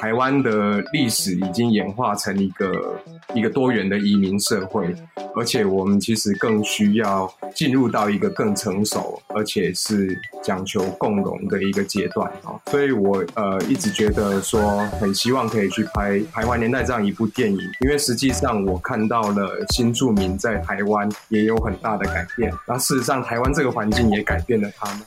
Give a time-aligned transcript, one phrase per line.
[0.00, 2.94] 台湾的历史已经演化成一个
[3.34, 4.94] 一个多元的移民社会，
[5.34, 12.54] 而且我们其实更需要进入到一个更成熟，而且是讲求共荣的一个阶段啊。
[12.66, 25.02] 所以我呃一直觉得说，很希望可以去拍《台湾年代》这样一部电影，因为实际上我看到了新住民在台湾也有很大的改变，那事实上台湾这个环境也改变了他们。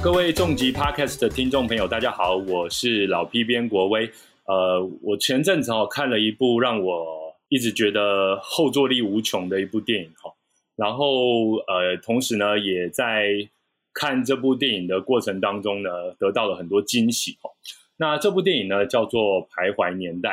[0.00, 4.08] 各位重疾 Podcast 的听众朋友，大家好，我是老 P 边国威。
[4.44, 10.32] 呃，我前阵子哦看了一部让我一直觉得后坐力无穷的一部电影哈，
[10.76, 13.26] 然后呃，同时呢也在
[13.92, 17.50] 看这部电影的过程当中呢，得到了很多惊喜哈。
[17.96, 20.30] 那这部电影呢叫做《徘徊年代》。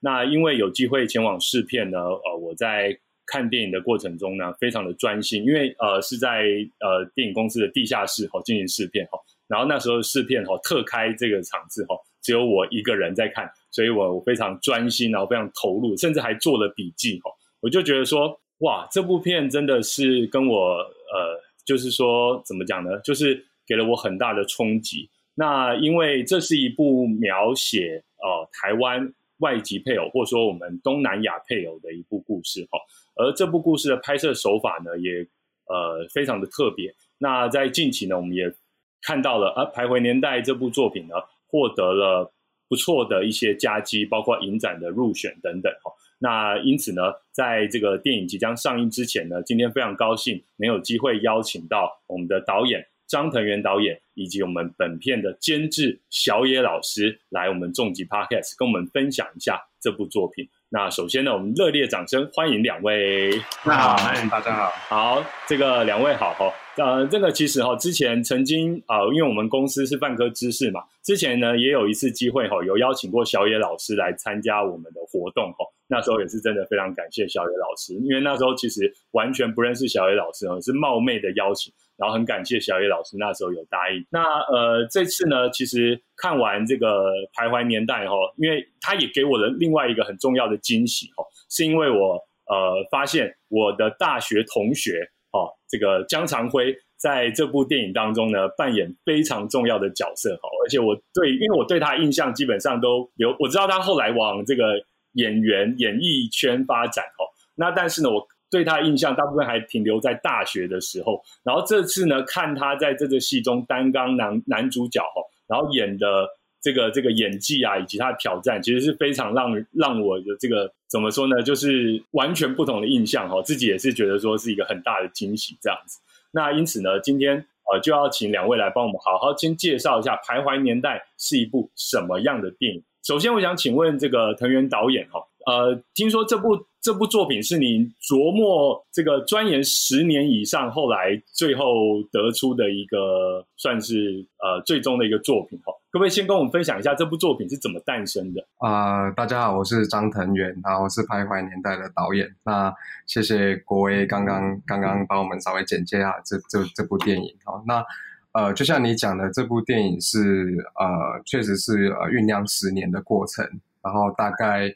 [0.00, 6.44] 那因为有机会前往试片呢，呃，我在看电影的过程中呢，非常的专心，因为呃是在
[6.78, 25.10] 呃电影公司的地下室哈进行试片哈，然后那时候试片哈特开这个场次哈，只有我一个人在看，所以我我非常专心，然后非常投入，甚至还做了笔记哈，我就觉得说哇，这部片真的是跟我呃，就是说怎么讲呢，就是给了我很大的冲击。
[25.34, 29.12] 那因为这是一部描写呃台湾。
[29.40, 32.78] 外籍配偶，或者说我们东南亚配偶的一部故事哈，
[33.16, 35.26] 而这部故事的拍摄手法呢，也
[35.66, 36.94] 呃非常的特别。
[37.18, 38.54] 那在近期呢，我们也
[39.02, 41.14] 看到了啊，《徘徊年代》这部作品呢，
[41.48, 42.32] 获得了
[42.68, 45.90] 不错的一些佳绩，包括影展的入选等等哈。
[46.18, 52.86] 那因此呢，在这个电影即将上映之前呢，今天非常高兴能有机会邀请到我们的导演。
[53.08, 60.44] 张腾元导演以及我们本片的监制小野老师来我们重疾 Podcast 跟我们分享一下这部作品。
[60.70, 63.40] 那首先呢，我们热烈掌声欢迎两位。
[63.64, 63.96] 那好，
[64.28, 64.72] 大家好。
[64.88, 66.52] 好，这个两位好哈。
[66.76, 75.64] 呃，这个其实哈，之前曾经啊，因为我们公司是泛科知识嘛，之前呢也有一次机会哈，有邀请过小野老师来参加我们的活动哈。
[75.86, 81.72] 那时候也是真的非常感谢小野老师，因为那时候其实完全不认识小野老师哦，是冒昧的邀请。
[81.96, 84.04] 然后很感谢小野老师那时候有答应。
[84.10, 92.14] 那呃这次呢，其实看完这个徘徊年代哈，因为他也给我的另外一个很重要的惊喜哈，是因为我
[92.46, 95.00] 呃发现我的大学同学
[95.32, 104.64] 哦，这个江长辉在这部电影当中呢扮演非常重要的角色哈，而且我对因为我对他印象基本上都有，我知道他后来往这个
[105.12, 107.24] 演员演艺圈发展哈，
[107.54, 108.26] 那但是呢我。
[108.50, 116.28] 对他印象大部分还停留在大学的时候，然后这次呢，看他在这个戏中担纲男男主角哈，然后演的
[116.60, 126.00] 这个这个演技啊，以及他的挑战，其实是非常让让我的这个怎么说呢，就是完全不同的印象哈，自己也是觉得说是一个很大的惊喜这样子。
[126.32, 127.36] 那因此呢，今天
[127.72, 132.82] 呃就要请两位来帮我们好好先介绍一下《徘徊年代》是一部什么样的电影。
[133.02, 136.66] 首先，我想请问这个藤原导演哈，呃，听说这部。
[136.82, 145.72] 这部作品是你琢磨这个钻研十年以上，后来最后得出的一个算是呃最终的一个作品哈。
[145.90, 148.46] 可不可以先跟我们分享一下这部作品是怎么诞生的？
[148.58, 152.32] 啊，大家好，我是张腾元，然后是《徘徊年代》的导演。
[152.44, 152.72] 那
[153.06, 157.60] 谢谢国威刚刚刚刚帮我们稍微简介下这这这部电影哈。
[157.66, 157.84] 那
[158.30, 163.44] 呃，就像你讲的，这部电影是呃确实是呃酝酿十年的过程，
[163.82, 164.72] 然后大概。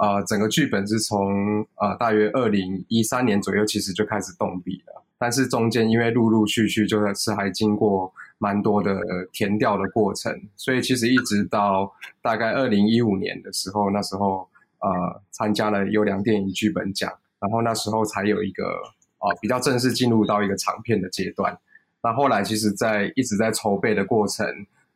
[0.00, 5.04] 呃，整个剧本是从呃大约二零一三年左右，其实就开始动笔了。
[5.18, 8.98] 但是中间因为陆陆续续就是还经过蛮多的
[9.30, 18.64] 填调的过程，所以其实一直到大概二零一五年的时候，那时候呃参加了优良电影剧本奖，然后那时候才有一个
[19.18, 21.54] 啊比较正式进入到一个长片的阶段。
[22.02, 24.46] 那后来其实，在一直在筹备的过程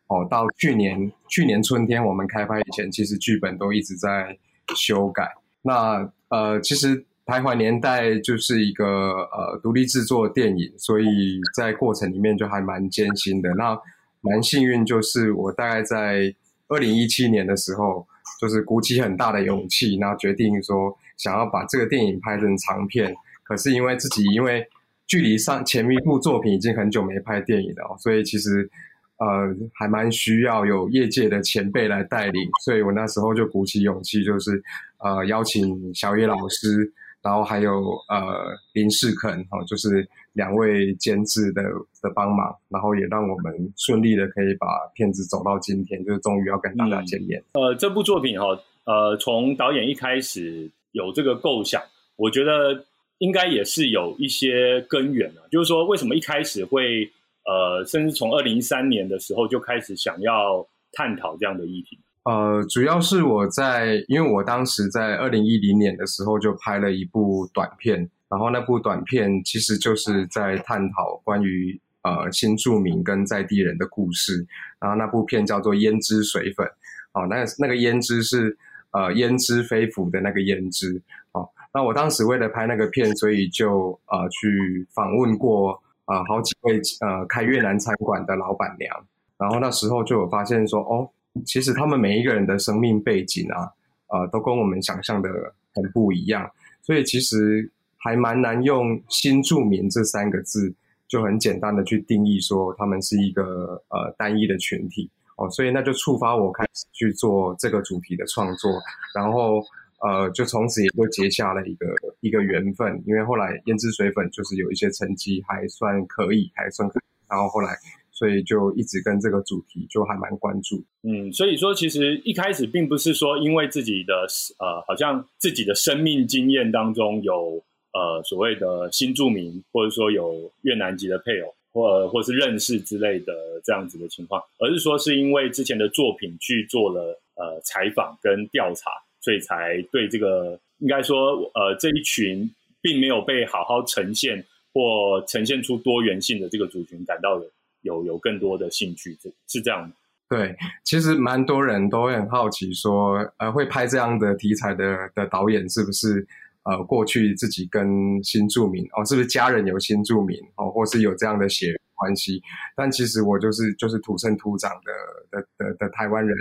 [0.06, 4.38] 哦，到去年去年春天我们开拍以前，其实剧本都一直在。
[4.76, 5.32] 修改
[5.62, 6.96] 那呃，其实
[7.26, 13.50] 《徘徊年代》就是一个呃独立制作电影，所以在过程里面就还蛮艰辛的。
[13.54, 13.78] 那
[14.20, 16.34] 蛮幸运，就是我大概在
[16.68, 18.06] 二零一七年的时候，
[18.40, 23.14] 就是鼓起很大的勇气，然后决定说想要把这个电影拍成长片。
[23.42, 24.66] 可是因为自己因为
[25.06, 28.70] 距离上前一部作品已经很久没拍电影了，所以其实。
[29.18, 34.62] 呃，还蛮需要有业界的前辈来带领，所以我那时候就鼓起勇气，就是
[34.98, 37.72] 呃邀请小野老师，然后还有
[38.08, 41.62] 呃林世肯哈，就是两位监制的
[42.02, 47.40] 的帮忙，然后也让我们顺利的可以把片子走到今天，就是终于要跟大家见面。
[47.52, 48.46] 呃，这部作品哈，
[48.84, 51.80] 呃，从导演一开始有这个构想，
[52.16, 52.84] 我觉得
[53.18, 57.08] 应该也是有一些根源的，就是说为什么一开始会
[57.44, 61.98] 呃，甚至从二零一三年的时候就开始想要探讨这样的议题。
[62.24, 74.46] 呃，主要是我在，因为我当时在二零一零年的时候就拍了一部短片，然后那部短片其实就是在探讨关于呃新住民跟在地人的故事，
[74.80, 76.66] 然后那部片叫做《胭脂水粉》，
[77.12, 78.56] 哦，那那个胭脂是
[78.92, 81.02] 呃胭脂飞浮的那个胭脂，
[81.32, 89.06] 哦，那我当时为了拍那个片，所以就呃去访问过呃好几位呃开越南餐馆的老板娘，
[89.38, 91.10] 然后那时候就有发现说，哦。
[91.44, 93.68] 其实他们每一个人的生命背景啊，
[94.06, 95.28] 呃，都跟我们想象的
[95.74, 96.48] 很不一样，
[96.80, 100.72] 所以其实还蛮难用“新住民”这三个字
[101.08, 105.10] 就很简单的去定义说他们是一个呃单一的群体。
[105.34, 108.70] 哦，所以那就触发我开始去做这个主题的创作，
[109.12, 109.60] 然后
[110.02, 111.86] 呃，就从此也就结下了一个
[112.24, 117.76] 一个缘分，因为后来胭脂水粉就是有一些成绩还算可以，还算可以，然后后来。
[118.16, 120.80] 所以就一直跟这个主题就还蛮关注。
[121.02, 124.14] 嗯，所以说其实一开始并不是说因为自己的
[124.60, 127.60] 呃，好像自己的生命经验当中有
[127.92, 133.32] 呃所谓的新住民，或者说有越南籍的配偶，或或是认识之类的
[133.64, 141.16] 这样子的情况，而是说是因为之前的作品去做了呃采访跟调查，所以才对这个应该说
[141.56, 142.48] 呃这一群
[142.80, 147.46] 并没有被好好呈现或呈现出多元性的这个族群感到的。
[147.84, 149.92] 有有更多的兴趣，这是这样
[150.26, 156.26] 对，其实蛮多人都会很好奇，说呃，会拍这样的题材的的导演是不是
[156.62, 162.42] 呃过去自己跟新住民哦，是不是家人有新住民哦，或是有这样的血关系？
[162.74, 166.34] 但其实我就是就是土生土长的的的的台湾人，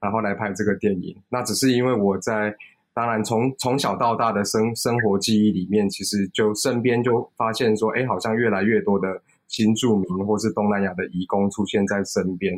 [0.00, 1.16] 然后来拍这个电影。
[1.28, 2.52] 那只是因为我在
[2.98, 9.22] 当然从从小到大的生生活记忆里面，其实就身边就发现说，哎，好像越来越多的。
[9.46, 12.54] 新住民或是东南亚的移工出现在身边，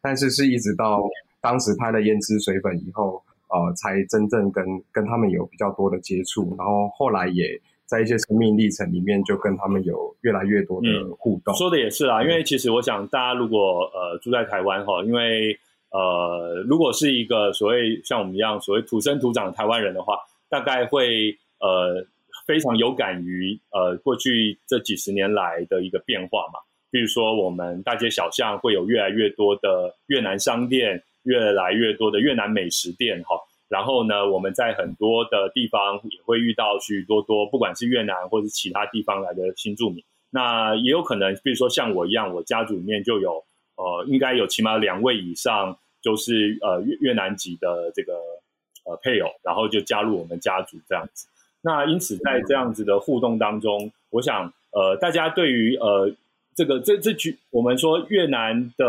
[0.00, 1.08] 但是是一直到
[1.40, 11.54] 当时拍了《胭脂水粉》以后，呃，才真正跟跟他们有比较多的接触，然后后来也在一些生命历程里面就跟他们有越来越多的互动。
[11.54, 15.56] 说的也是啦，因为其实我想大家如果呃住在台湾哈，因为
[15.92, 20.18] 呃如果是一个所谓像我们一样所谓土生土长的台湾人的话，
[20.48, 22.06] 大概会呃。
[22.44, 26.58] 非常有感于呃过去这几十年来的一个变化嘛，
[26.90, 33.36] 比如说我们大街小巷会有越来越多的越南商店，越来越多的越南美食店哈，
[33.68, 43.44] 然后呢，我们在很多的地方也会遇到许多多不管是越南或者其他地方来的新住民，那也有可能，比如说像我一样，我家族里面就有
[43.76, 48.14] 呃应该有起码两位以上就是呃越越南籍的这个
[48.84, 51.28] 呃配偶，然后就加入我们家族这样子。
[51.62, 56.12] 那因此，在这样子的互动当中，我想，呃，大家对于呃
[56.54, 58.86] 这个这这句我们说越南的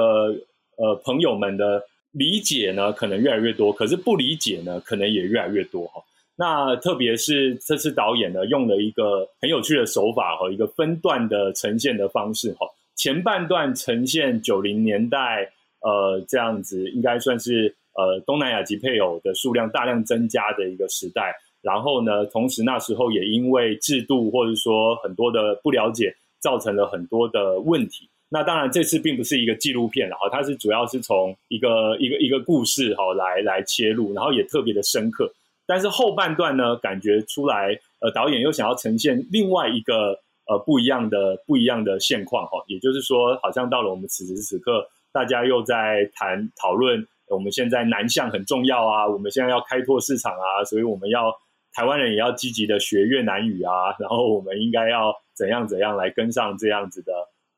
[0.77, 6.04] 呃朋友们的理解呢，可能越来越多，可是不理解呢，可能也越来越多哈。
[6.36, 12.65] 那特别是这次导演呢，用了一个很有趣的手法和一个分段的呈现的方式哈。
[12.95, 15.51] 前半段呈现九零年代，
[15.83, 21.35] 呃，这样子应该算是呃东南亚籍配偶的数量大量增加的一个时代。
[21.62, 28.10] 然后呢，同时那时候也因为制度或者说很多的不了解，造成了很多的问题。
[28.27, 35.31] 那当然这次并不是一个纪录片，哈，它是主要是从一个一个一个故事哈来来切入，然后也特别的深刻。
[35.65, 51.34] 但是后半段呢，感觉出来，呃，导演又想要呈现另外一个呃不一样的不一样的现况哈，也就是说，好像到了我们此时此刻，大家又在谈讨论，我们现在南向很重要啊，我们现在要开拓市场啊，所以我们要。
[51.75, 57.12] 台湾人也要积极的学越南语啊， 然后我们应该要怎样怎样来跟上这样子的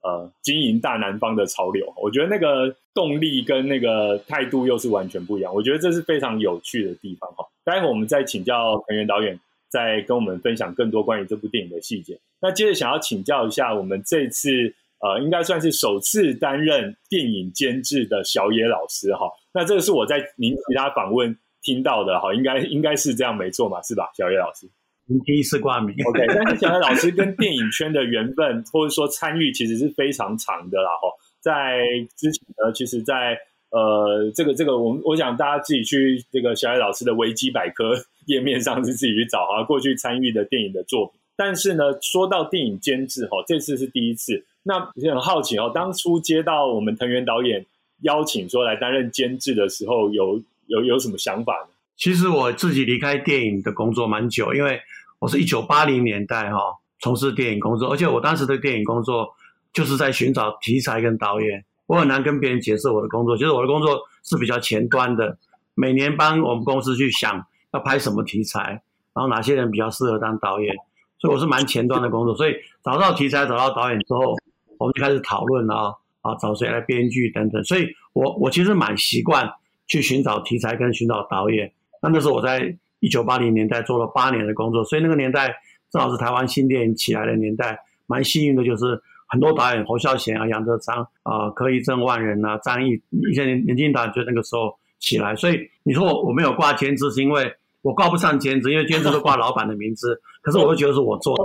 [0.03, 1.93] 呃经营大南方的潮流。
[1.97, 5.53] 我觉得那个动力跟那个态度又是完全不一样。
[5.53, 7.45] 我觉得这是非常有趣的地方哈。
[7.65, 12.17] 待会我们再请教藤原导演，再跟我们分享更多关于这部电影的细节。
[12.39, 14.73] 那接着想要请教一下，我们这次
[15.05, 19.29] 呃应该算是首次担任电影监制的小野老师哈。
[19.53, 21.37] 那这个是我在您其他访问。
[21.65, 24.69] 听到的哈，应该应该是这样，没错嘛，是吧，小野老师？
[25.07, 26.23] 您第一次挂名，OK。
[26.27, 30.91] 但是小野老师跟电影圈的缘分，或者说参与，其实是非常长的啦。
[31.01, 31.09] 哈，
[31.41, 31.81] 在
[32.15, 33.35] 之前呢，其实，在
[33.71, 37.95] 呃，这个这个，我们我想大家自己去这个小野老师的维基百科
[38.27, 41.19] 页面上是自己去找啊，过去参与的电影的作品。
[41.35, 44.45] 但是呢，说到电影监制哈，这次是第一次。
[44.65, 47.65] 那也很好奇哦，当初接到我们藤原导演
[48.01, 50.41] 邀请说来担任监制的时候，有。
[50.67, 51.67] 有有什么想法呢？
[51.95, 54.81] 其实我自己离开电影的工作蛮久，因为
[55.19, 56.57] 我是一九八零年代哈
[56.99, 59.29] 从事电影工作，而且我当时的电影工作
[59.71, 61.63] 就是在寻找题材跟导演。
[61.85, 65.37] 我很难跟别人解释我的工作，就是我的工作是比较前端的，
[65.75, 68.81] 每年帮我们公司去想要拍什么题材，
[69.13, 70.75] 然后哪些人比较适合当导演，
[71.19, 72.35] 所以我是蛮前端的工作。
[72.35, 74.35] 所以找到题材、找到导演之后，
[74.79, 77.63] 我们就开始讨论啊啊，找谁来编剧等等。
[77.63, 79.49] 所以我我其实蛮习惯
[79.87, 81.71] 去寻找题材跟寻找导演。
[82.01, 85.55] 那那时候我在一九八零年代做了八年的工作，所以那个年代
[85.91, 89.01] 正好是台湾新电影起来的年代，蛮幸运的就是。
[89.27, 97.51] 很多导演侯孝贤啊、杨德昌啊、柯一正、万人啊、张译一些年年轻导演就那个时候起来，所以你说我我没有挂兼职，是因为
[97.81, 100.21] 我挂不上兼职，因为兼职都挂老板的名字。
[100.45, 101.43] 可是我会觉得是我做的，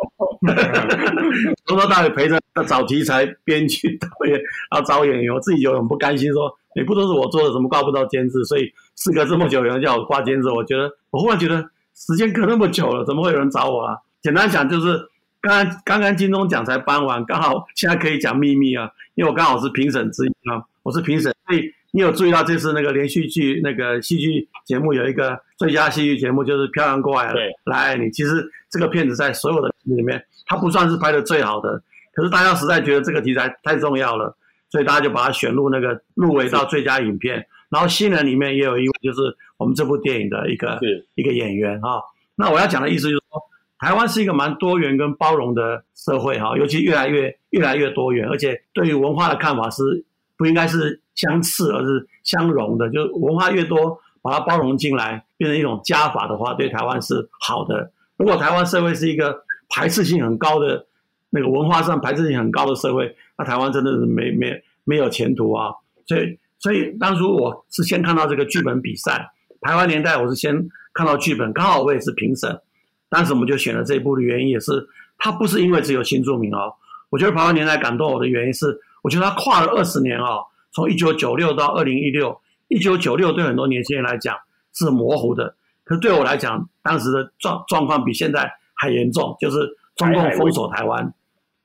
[1.67, 2.39] 从头到尾陪着
[2.69, 4.35] 找题材、编剧、导演，
[4.71, 8.45] 然后找演员，我自己就很不甘心，说你不都是我做的，怎么挂不到监制？
[8.45, 11.57] 所以事隔这么久，有人叫我挂监制，我觉得我忽然觉得
[11.95, 13.97] 时间隔那么久了，怎么会有人找我啊？
[14.23, 15.09] 简单讲就是。
[15.43, 27.33] 刚刚刚刚金钟奖才颁完，刚好现在可以讲秘密啊，因为我刚好是评审之一啊，我是评审，所以你有注意到这次那个连续剧那个戏剧节目有一个最佳戏剧节目就是《漂洋过海
[27.65, 31.83] 来爱你》，其实这个片子在所有的里面，它不算是拍的最好的，
[32.15, 34.37] 可是大家实在觉得这个题材太重要了，
[34.71, 37.47] 所以大家就把它选入那个入围到最佳影片。
[37.69, 40.79] 然后新人里面也有一位就是我们这部电影的一个
[41.15, 42.03] 一个演员啊，
[42.37, 43.43] 那我要讲的意思就是说。
[43.83, 50.05] 台湾是一个蛮多元跟包容的社会哈，尤其越来越越来越多元，而且对于文化的看法是
[50.37, 52.91] 不应该是相斥，而是相融的。
[52.91, 57.91] 就是文化越多，把它包容进来，变成一种加法的话，对台湾是好的。
[58.21, 60.87] 如果台湾社会是一个排斥性很高的
[61.31, 65.73] 那个文化上排斥性很高的社会，那台湾真的是没没没有前途啊。
[66.07, 69.31] 所以所以当初我是先看到这个剧本比赛，
[69.63, 72.61] 台湾年代我是先看到剧本，刚好我也是评审。
[73.09, 74.87] 当时我们就选了这一部的原因也是，
[75.17, 76.75] 它不是因为只有新著名哦。
[77.09, 82.39] 我觉得《台湾年代》感动我的原因是，我觉得它跨了二十年哦，从一九九六到二零一六。
[82.69, 84.37] 一九九六对很多年轻人来讲
[84.73, 85.57] 是模糊的，
[85.91, 89.59] 可是对我来讲，当时的状状况比现在还严重，就是
[89.97, 91.13] 中共封锁台湾。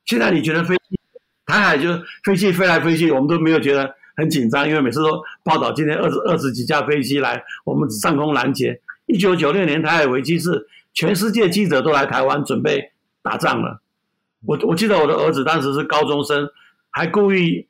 [0.06, 1.00] 现在你觉得飞机
[1.46, 1.90] 台海就
[2.24, 8.82] 飞机飞来飞去，我们都没有觉得很紧张，因为每次都报道今天二十二十几架飞机来我们上空拦截。
[9.06, 10.68] 一九九六年台海危机是。
[10.98, 13.82] 全世界记者都来台湾准备打仗了。
[14.46, 16.48] 我我记得我的儿子当时是高中生，
[16.90, 17.68] 还故意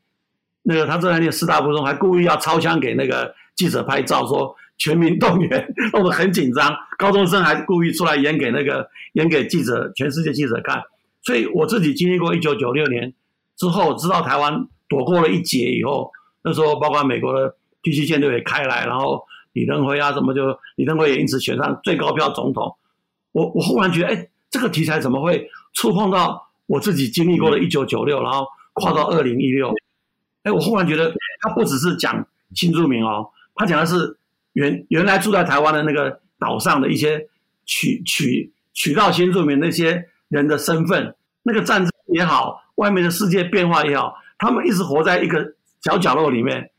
[0.62, 6.75] 那个他正在念师大附中，还故意要抄枪给那个记者拍照，说全民动员， 弄得很紧张。
[6.98, 10.84] 高中生还故意出来演给那个演给记者，全世界记者看。
[11.24, 13.13] 所以我自己经历过一九九六年
[13.58, 16.12] 之后，知道台湾躲过了一劫以后，
[16.44, 22.75] 那时候包括美国的第七舰队也开来，然后李登辉啊什么就李登辉也因此选上最高票总统。
[23.32, 29.74] 我我忽然觉得，哎，这个题材怎么会触碰到我自己经历过的一九九六，然后跨到二零一六？
[30.44, 34.15] 哎，我忽然觉得，他不只是讲新住民哦，他讲的是
[34.55, 37.27] 原原来住在台湾的那个岛上的一些
[37.65, 46.71] 取取取到新住民那些人的身份，那个战争也好，外面的世界变化也好，他们一直活在一个小角落里面。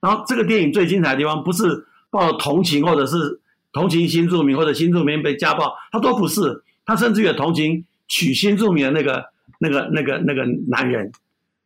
[0.00, 3.40] 然后这个电影最精彩的地方，不是抱同情或者是。
[3.70, 9.22] 同情新住民或者新住民被家暴，他都不是，他甚至有同情娶新住民的那个、
[9.60, 11.12] 那个、那个、那个男人。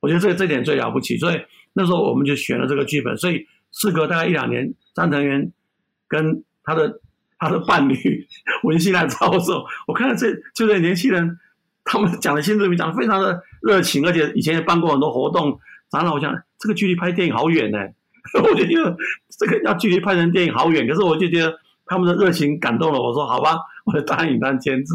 [0.01, 1.41] 我觉得这这点最了不起，所以
[1.75, 3.17] 那时候我们就选了这个剧本。
[3.17, 5.53] 所以事隔大概一两年，张腾元
[6.09, 7.01] 跟他的
[7.39, 8.27] 他的伴侣
[8.65, 11.39] 文心来找我说：“我看到这这对年轻人，
[11.85, 15.59] 他们讲的新住民讲的非常的热情，而且以前也办过很多活动。
[15.91, 17.79] 长老，我想这个距离拍电影好远呢。
[18.43, 18.97] 我就觉得
[19.29, 24.95] 这个要距离拍成电影好远，可是我就觉得。”他们的热情感动了我，说好吧，我就答应当监制，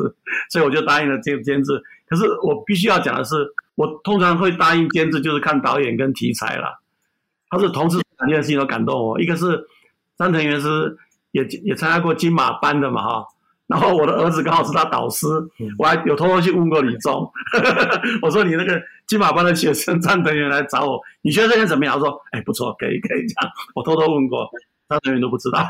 [0.50, 1.80] 所以我就答应了监监制。
[2.08, 3.36] 可是我必须要讲的是，
[3.76, 6.80] 我通常会答应监制，就是看导演跟题材啦。
[7.50, 9.64] 他是同时两件事情都感动我，一个是
[10.18, 10.98] 张腾元是
[11.32, 13.26] 也也参加过金马班的嘛哈，
[13.68, 15.28] 然后我的儿子刚好是他导师，
[15.78, 17.32] 我还有偷偷去问过李忠，
[18.22, 21.94] 我说你那个金马班的学生张腾元来找我，你觉得这人怎么样？
[22.00, 24.48] 他说哎不错，可以可以这样，我偷偷问过。
[24.90, 25.68] 张腾元都不知道，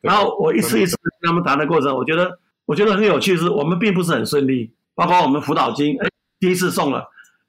[0.00, 4.72] 然后我一次一次跟他们谈的过程，我觉得我觉得很有趣，是我们并不是很顺利。
[4.94, 7.04] 包括我们辅导金，哎，第一次送了，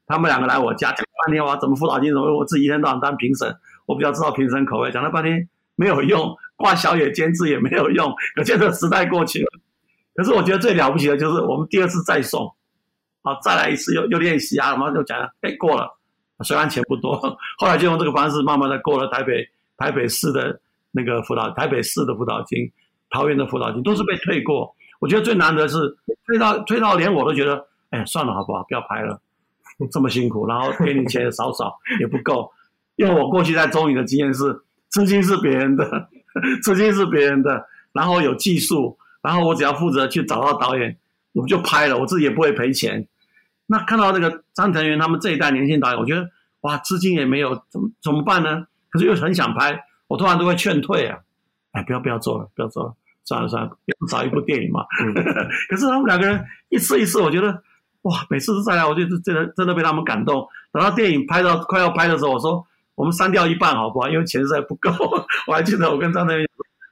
[0.07, 2.11] 他们两个来我家讲半天，我怎么辅导金？
[2.11, 5.47] 怎么我自己一天到晚当评审，我比较知道评审口味，讲了半天
[5.81, 9.47] 没有用，挂小野监制也没有用，可见这时代过去了。
[10.13, 12.45] 可是我觉得最了不起的就是我们第二次再送，
[13.23, 15.89] 好再来一次又又练习啊，然后就讲，哎过了，
[16.43, 17.17] 虽然钱不多，
[17.57, 19.43] 后来就用这个方式慢慢的过了台北
[19.77, 20.61] 台北市的。
[20.93, 22.69] 那个辅导，台北市的辅导金，
[23.11, 24.75] 桃园的辅导金都是被退过。
[24.99, 25.77] 我觉得最难得是
[26.25, 29.17] 退到退到连我都觉得，哎，算了好不好，不要拍了，
[29.89, 32.51] 这么辛苦，然后给你钱少少也不够，
[32.97, 34.43] 因为我过去在中影的经验是，
[34.91, 36.09] 资金是别人的，
[36.61, 40.97] 资金是别人的，然后有技术，然后我只要负责去找到导演，
[41.33, 43.07] 我们就拍了，我自己也不会赔钱。
[43.65, 46.29] 那看到那个张腾元他们这一代年轻导演，我觉得
[46.61, 48.67] 哇，资金也没有，怎么怎么办呢？
[48.89, 51.19] 可是又很想拍，我突然都会劝退啊，
[51.71, 52.93] 哎，不要不要做了，不要做了。
[53.23, 54.83] 算了算了，要找一部电影嘛。
[55.69, 57.63] 可是他们两个人一次一次，我觉得
[58.01, 60.45] 哇，每次再来，我就真的真的被他们感动。
[60.73, 62.65] 等到电影拍到快要拍的时候，我说
[63.01, 64.07] 我们删掉一半好不好？
[64.07, 64.91] 因为钱实在不够。
[65.47, 66.47] 我还记得我跟张天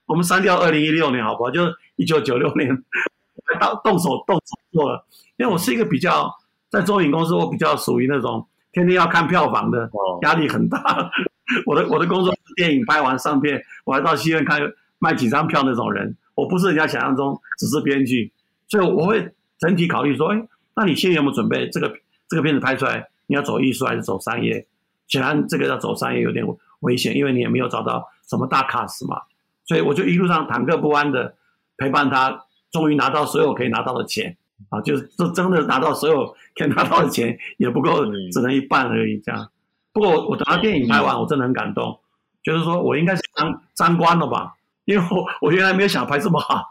[0.07, 1.51] 我们删掉二零一六年好不好？
[1.51, 2.75] 就是一九九六年，
[3.61, 5.05] 到动手动手做了。
[5.37, 6.33] 因为我是一个比较
[6.71, 9.87] 在中影公司，我比较属于那种天天要看票房的，
[10.23, 11.11] 压力很大。
[11.67, 14.59] 我的我的工作是电影拍完上片，我还到戏院看。
[15.01, 18.33] 卖几张票那种人，我不是人家想象中只是编剧，
[18.67, 21.89] 所以我会整体考虑说，哎，那你现在有没有准备这个
[22.27, 24.67] 这个片子拍出来，你要走艺术还是走商业？
[25.09, 26.45] 显然这个要走商业有点
[26.79, 29.21] 危险，因为你也没有找到什么大卡司嘛。
[29.65, 31.35] 所以我就一路上忐忑不安的
[31.77, 34.37] 陪伴他，终于拿到所有可以拿到的钱
[34.69, 39.49] 啊，就是这真的拿到所有可以拿到的钱也不够，只能一半而已这样。
[39.91, 41.99] 不过我等到电影拍完，我真的很感动，
[42.41, 44.55] 就是说我应该是当当官了吧。
[44.85, 46.63] 因为我我原来没有想拍这么好，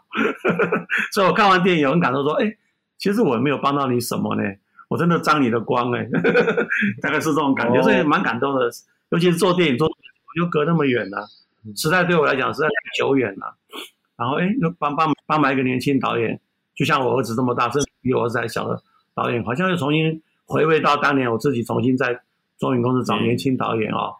[1.13, 2.53] 所以我看完电影很感动，说：“哎，
[2.97, 4.43] 其实我没有帮到你什么呢，
[4.89, 6.05] 我真的沾你的光哎，
[7.01, 8.69] 大概是这种感觉，所以蛮感动的。
[9.11, 9.89] 尤其是做电影做，
[10.37, 11.25] 又隔那么远了，
[11.75, 13.55] 时代对我来讲实在太久远了。
[14.17, 16.39] 然后哎，又帮帮帮忙一个年轻导演，
[16.75, 18.79] 就像我儿子这么大，甚至比我儿子还小的
[19.15, 22.19] 导演，好像又重新回味到当年我自己重新在
[22.59, 24.11] 中影公司找年轻导演啊，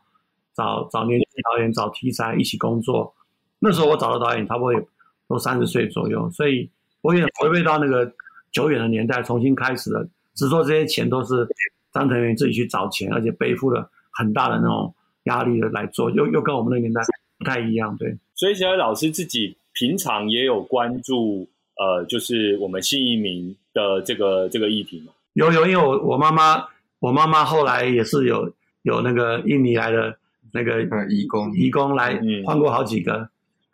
[0.55, 3.13] 找找年轻导演，找题材一起工作。”
[3.59, 4.87] 那时候我找的导演差不多也
[5.27, 6.69] 都三十岁左右，所以
[7.01, 8.11] 我也回味到那个
[8.51, 10.07] 久远的年代，重新开始了。
[10.39, 11.45] 只说这些钱都是
[11.91, 17.01] 张腾元自己去找钱，而且背负了很大的那种压力的来做，又又跟我们那个年代
[17.37, 17.97] 不太一样。
[17.97, 25.11] 对，所以小老师自己平常也有关注，呃，就是我们新移民的这个这个议题嘛。
[25.33, 26.65] 有有，因为我我妈妈，
[26.99, 28.49] 我妈妈后来也是有
[28.83, 30.17] 有那个印尼来的
[30.53, 33.29] 那个义工，义工来换过好几个。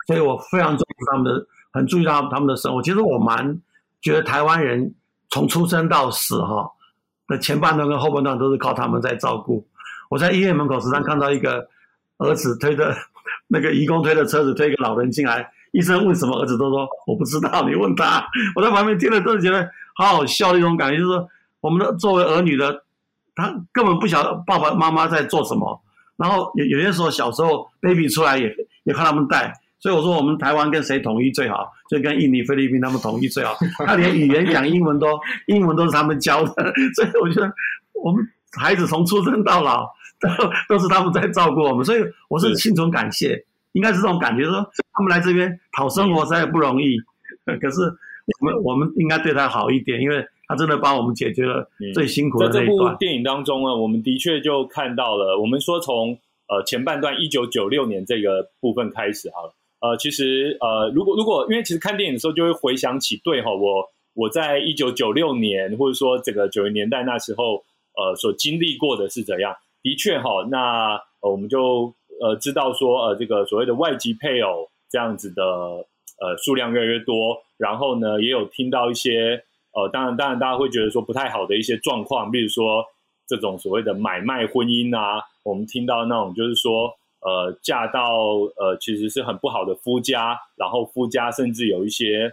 [0.07, 2.81] 所以我非常重视他们的，很注意到他们的生活。
[2.81, 3.59] 其实我蛮
[4.01, 4.93] 觉得台湾人
[5.29, 6.71] 从出生到死哈
[7.27, 9.65] 那前半段跟后半段都是靠他们在照顾。
[10.09, 11.67] 我在医院门口时常看到一个
[12.17, 12.95] 儿子推着
[13.47, 18.25] 那个义工推的车子推一个老人进来，医生问什么，儿子都说我不知道，你问他。
[18.55, 21.27] 我在旁边听了都是觉得好好笑的一种感觉，就是说
[21.61, 22.83] 我们的作为儿女的，
[23.35, 25.81] 他根本不晓得爸爸妈妈在做什么。
[26.17, 29.51] 然后有有些时候小时候 baby 出来也也看他们带。
[29.85, 31.71] 所以我说，我们台湾跟谁统一最好？
[31.91, 33.55] 就跟印尼、菲律宾他们统一最好。
[33.85, 36.73] 他连语言讲英文都，英文都是他们教的。
[36.97, 37.53] 所以我觉得，
[38.03, 38.27] 我们
[38.59, 39.87] 孩子从出生到老，
[40.19, 40.27] 都
[40.75, 41.85] 都是他们在照顾我们。
[41.85, 43.39] 所以我是心存感谢，
[43.73, 44.53] 应该是这种感觉，说
[44.91, 46.97] 他们来这边讨生活实在不容易。
[47.61, 47.81] 可是
[48.39, 52.65] 我们我们应该对他好一点，因为他真的帮我们解决了最辛苦的那一段。
[52.65, 56.17] 在这部电影当中呢，我们的确就看到了，我们说从
[56.47, 59.53] 呃前半段一九九六年这个部分开始好了。
[59.85, 69.55] 呃，其实呃，如果如果因为其实看电影的时候就会回想起，对哈，我我在一九九六年或者说这个九零年代那时候，呃，所经历过的是怎样？
[69.83, 79.43] 的确哈，那我们就呃知道说，呃，这个所谓的外籍配偶这样子的呃数量越来越多，然后呢，也有听到一些
[79.73, 82.83] 呃，当然当然大家会觉得说不太好的一些状况，比如说
[83.27, 86.91] 这种所谓的买卖婚姻啊，我们听到那种就是说。
[87.25, 88.19] 呃，嫁到
[88.55, 92.31] 呃，其实是很不好的夫家，然后夫家甚至有一些，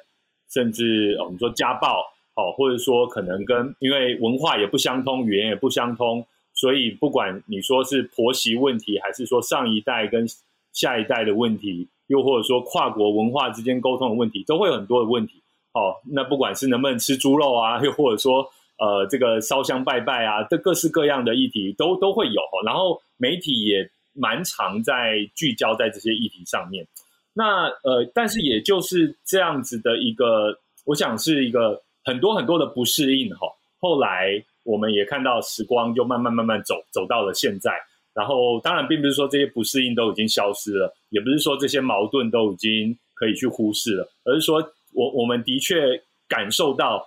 [0.52, 2.02] 甚至我们说家暴，
[2.37, 10.26] 哦，或者说可能跟因为文化也不相通，语言也不相通，所以不管你说是婆媳问题，还是说上一代跟
[10.74, 15.42] 下一代的问题，又或者说跨国文化之间沟通的问题，都会有很多的问题。
[15.72, 22.42] 哦，那不管是能不能吃猪肉啊，又或者说呃，这个烧香拜拜啊，这各式各样的议题都都会有。
[22.66, 23.90] 然后媒体也。
[24.14, 26.87] 蛮常在聚焦在这些议题上面，
[27.33, 33.46] 那呃，但是也就是这样子的一个，我想是一个很多很多的不适应哈。
[33.81, 37.72] 后来我们也看到时光就慢慢慢慢走走到了现在，
[38.12, 47.07] 然后当然并不是说这些不适应都已经消失了，也不是说这些矛盾都已经可以去忽视了，而是说我我们的确感受到，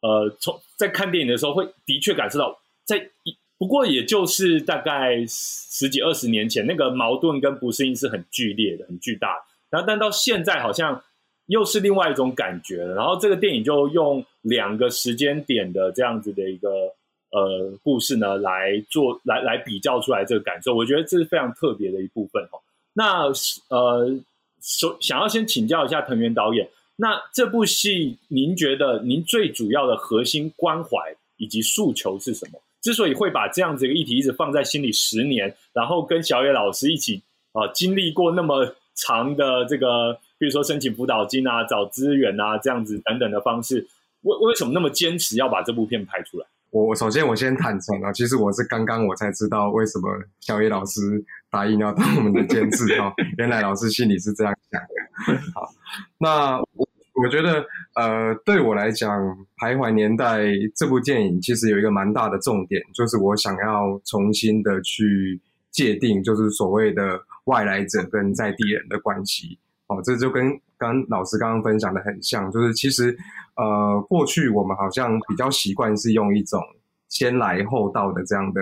[0.00, 3.36] 呃，从在看电影的时候会的确感受到在一。
[3.58, 9.28] 不过，也就是大概十几二十年前，那个矛盾跟不适应是很剧烈的、很巨大。
[9.70, 11.02] 然后，但到现在，好像
[11.46, 12.94] 又是另外一种感觉了。
[12.94, 16.68] 然后这个电影就用两个时间点的这样子的一个
[17.30, 22.60] 呃故事呢来做来来比较出来这个感受，我觉得这是非常特别的一部分哦。
[22.92, 23.24] 那
[23.68, 24.18] 呃，
[24.60, 32.60] 首想要先请教一下藤原导演，那这部戏您觉得您最主要的核心关怀以及诉求是什么？
[32.86, 37.20] 之所以会把这样子一个议题一直放在心里十年，然后跟小野老师一起
[37.50, 43.84] 啊经历过那么长的这个，比如说申请辅导金啊、找资源啊这样子等等的方式，
[44.22, 46.46] 为为什么那么坚持要把这部片拍出来？
[46.70, 51.00] 我首先我先坦诚啊，其实我是刚刚我才知道为什么小野老师
[51.50, 55.42] 答应要当我们的监制哦， 原来老师心里是这样想的。
[55.52, 55.68] 好，
[56.18, 56.85] 那我
[57.22, 59.20] 我觉得呃，对我来讲，
[59.58, 60.40] 《徘徊年代》
[60.74, 69.58] 这部电影其实有一个蛮大的重点，就是我想要重新的去界定，就是所谓的外来者跟在地人的关系。
[69.88, 73.16] 哦，这就跟刚老师刚刚分享的很像，就是其实。
[73.58, 76.62] 呃，过去我们好像比较习惯是用一种
[77.08, 78.60] 先来后到的这样的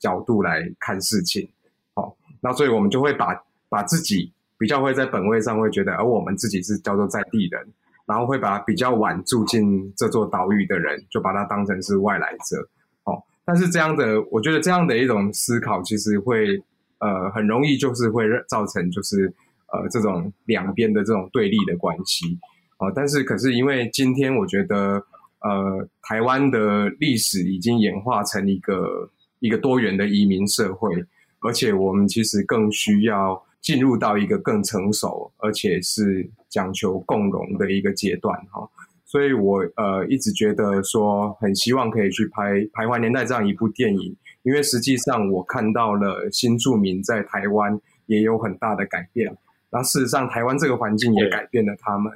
[0.00, 1.48] 角度来看事情，
[1.94, 7.64] 好，那所以我们就会把把自己比较会在本位上会觉得，而我们自己是叫做在地人，
[8.06, 12.68] 然后会把比较晚住进这座岛屿的人，就把它当成是外来者，
[13.04, 16.62] 哦，但是这样的，我觉得这样的一种思考，其实会
[16.98, 19.32] 呃很容易就是会造成就是
[19.72, 22.38] 呃这种两边的这种对立的关系。
[22.76, 25.02] 啊，但是可是因为今天我觉得，
[25.40, 30.92] 呃，台湾的历史已经演化成一个一个多元的移民社会，
[31.40, 38.68] 而且我们其实更需要进入到一个更成熟，而且是讲求共荣的一个阶段哈。
[39.06, 49.34] 所以我呃一直觉得说，很希望可以去拍《徘徊年代》这样一部电影，因为实际上我看到了新住民在台湾也有很大的改变，
[49.70, 52.12] 那事实上台湾这个环境也改变了他们。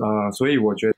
[0.00, 0.96] 呃，所以我觉得，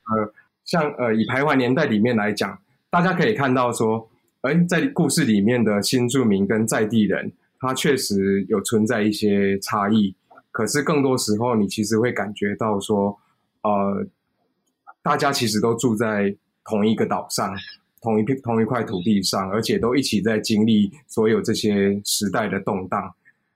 [0.65, 2.59] 像呃，以徘徊年代里面来讲，
[2.91, 4.09] 大家可以看到说，
[4.41, 7.31] 哎，在故事里面的新住民跟在地人，
[7.63, 10.15] 它确实有存在一些差异。
[10.51, 13.17] 可是更多时候，你其实会感觉到说，
[13.63, 14.07] 呃，
[15.03, 17.55] 大家其实都住在同一个岛上，
[18.03, 23.11] 同一片同一块土地上，而且都一起在经历所有这些时代的动荡。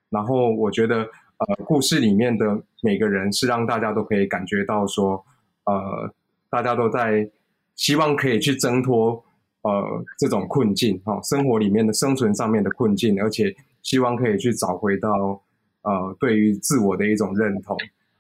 [0.09, 0.99] 然后我觉得，
[1.39, 5.23] 呃，故事里面的每个人是让大家都可以感觉到说。
[5.69, 6.15] 呃，
[6.49, 7.29] 大家都在
[7.75, 9.21] 希望可以去挣脱
[9.63, 9.83] 呃
[10.17, 13.53] 这种困境哈，生活里面的生存上面的困境，而且
[13.87, 15.41] 希望可以去找回到
[15.83, 17.77] 呃对于自我的一种认同。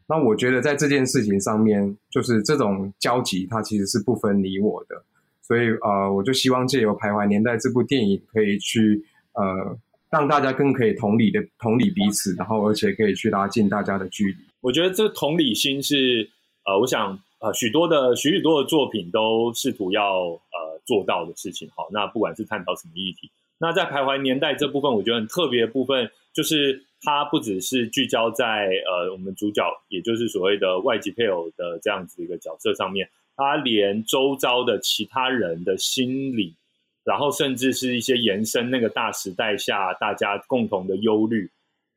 [0.06, 5.02] 那我觉得在这件事情上面，就是这种交集，它其实是不分你我的。
[5.42, 9.76] 所以呃，我就希望借由《徘徊年代》这部电影，可以去呃
[10.08, 14.38] 让大家更可以同理的同理彼此，然后而且可以去拉近大家的距离。
[14.60, 16.30] 我觉得这同理心是
[16.64, 17.18] 呃，我想。
[17.38, 21.68] 呃，许多的许许多的作品都试图要呃做到的事情。
[21.76, 36.54] 好，那不管是探讨什么议题，那在徘徊年代这部分，我觉得很特别的部分，就是它不只是聚焦在呃我们主角，也就是所谓的外籍配偶的这样子一个角色上面，它连周遭的其他人的心理，
[37.04, 41.50] 然后甚至是一些延伸那个大时代下大家共同的忧虑，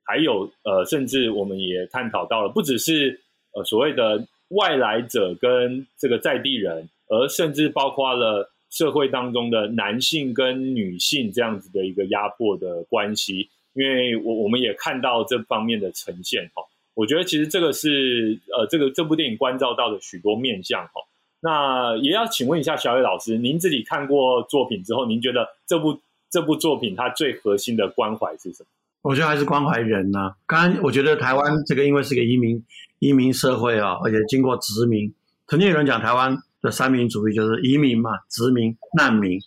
[0.04, 3.20] 还有呃，甚至我们也探讨到了，不只是
[3.54, 4.28] 呃所谓的。
[4.50, 16.64] 外来者跟这个在地人，而甚至包括了社会当中的男性跟女性这样子的一个压迫的关系，因为我我们也看到这方面的呈现哈。
[16.94, 21.02] 我觉得其实这个是呃，这个这部电影关照到的许多面向哈。
[21.42, 25.98] 那也要请问一下小野老师，您自己看过作品之后，您觉得这部
[26.30, 28.68] 这部作品它最核心的关怀是什么？
[29.02, 30.36] 我觉得还是关怀人呐。
[30.46, 32.62] 刚刚我觉得台湾这个因为是个移民
[33.00, 35.14] 移民社会啊，而且经过殖民，
[35.48, 39.40] 曾经有人讲台湾的三民主义就是移民嘛、殖民、难民，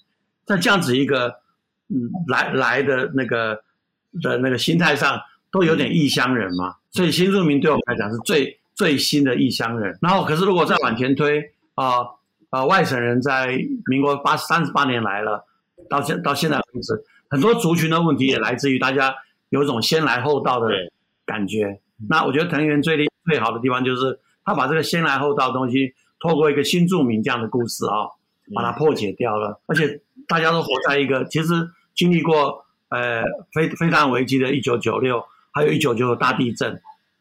[0.44, 1.28] 在这样子一个
[1.88, 3.62] 嗯来来的那个
[4.22, 5.20] 的那个心态上，
[5.50, 6.76] 都有点异乡人嘛。
[6.90, 9.98] 所以新住民对我们来讲是最最新的异乡人。
[10.00, 11.42] 然后可是如果再往前推
[11.74, 12.00] 啊
[12.50, 15.44] 啊，外省人在民国八三十八年来了，
[15.88, 16.92] 到现到现在为止，
[17.28, 19.14] 很多族群的问题也来自于大家。
[19.52, 20.70] 有一种先来后到的
[21.26, 21.78] 感觉。
[22.08, 25.92] 那我觉得藤原最厉最好的地方就是他把这个先来后到的东西，
[26.22, 28.06] 透过一个新著名这样的故事啊，
[28.54, 29.60] 把它破解掉了。
[29.66, 36.70] 而且大家都活在一个其实经历过呃非非常危机的一九九六，还有一九九九大地震，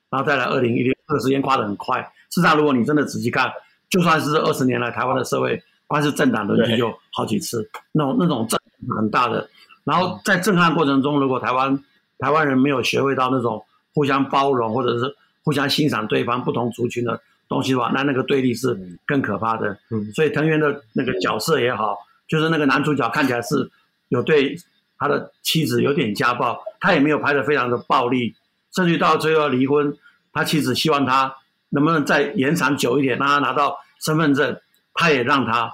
[0.10, 2.00] 然后再来二零一六，这个时间跨得很快。
[2.30, 3.52] 事实上，如果你真的仔细看，
[3.90, 8.60] 就算是二十年来台湾的社会，光是政党轮替就好几次，那种那种震
[8.98, 9.50] 很大的。
[9.84, 11.78] 然后在震撼过程中，如果台湾
[12.20, 17.20] 台湾人没有学会到那种互相包容，或者是互相欣赏对方不同族群的
[17.52, 19.78] 东西的话，那那个对立是更可怕的。
[19.90, 23.70] 嗯所以藤原的那个角色也好，就是那个男主角看起来是
[24.08, 24.56] 有对
[24.98, 28.34] 他的妻子有点家暴，他也没有拍的非常的暴力，
[28.74, 29.94] 甚至到最后要离婚，
[30.32, 31.36] 他妻子希望他
[31.72, 34.58] 能不能再延长久一点，让他拿到身份证，
[34.94, 35.74] 他也让他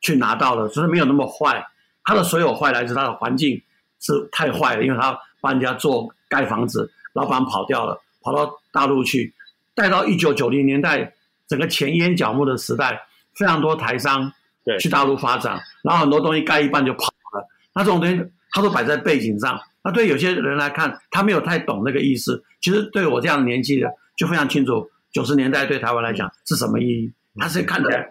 [0.00, 1.66] 去拿到了，所以没有那么坏。
[2.04, 3.62] 他的所有坏来自他的环境
[4.00, 9.34] 是太坏了，因为他帮人家做盖房子，老板跑掉了，跑到大陆去，
[9.74, 11.12] 带到一九九零年代
[11.48, 13.00] 整个前烟角木的时代，
[13.34, 14.32] 非常多台商
[14.64, 19.58] 对去大陆发展，然后很多东西盖一半就跑了，那这种东西他都摆在背景上。
[19.82, 22.42] 那对有些人来看，他没有太懂那个意思。
[22.60, 27.12] 其实对我这样的年纪的，就非常清楚九十年代对台湾来讲是什么意义。
[27.36, 28.06] 他是看起来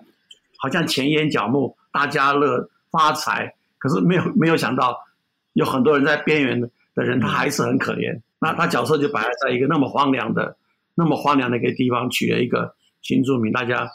[0.58, 4.98] 好像前烟角木、大家乐、发财，可是没有没有想到
[5.54, 8.20] 有很多人在边缘的人，他还是很可怜。
[8.40, 10.56] 那他角色就摆在一个那么荒凉的、
[10.96, 12.74] 那么荒凉的一个地方，取了一个
[13.08, 13.90] 新住民，大家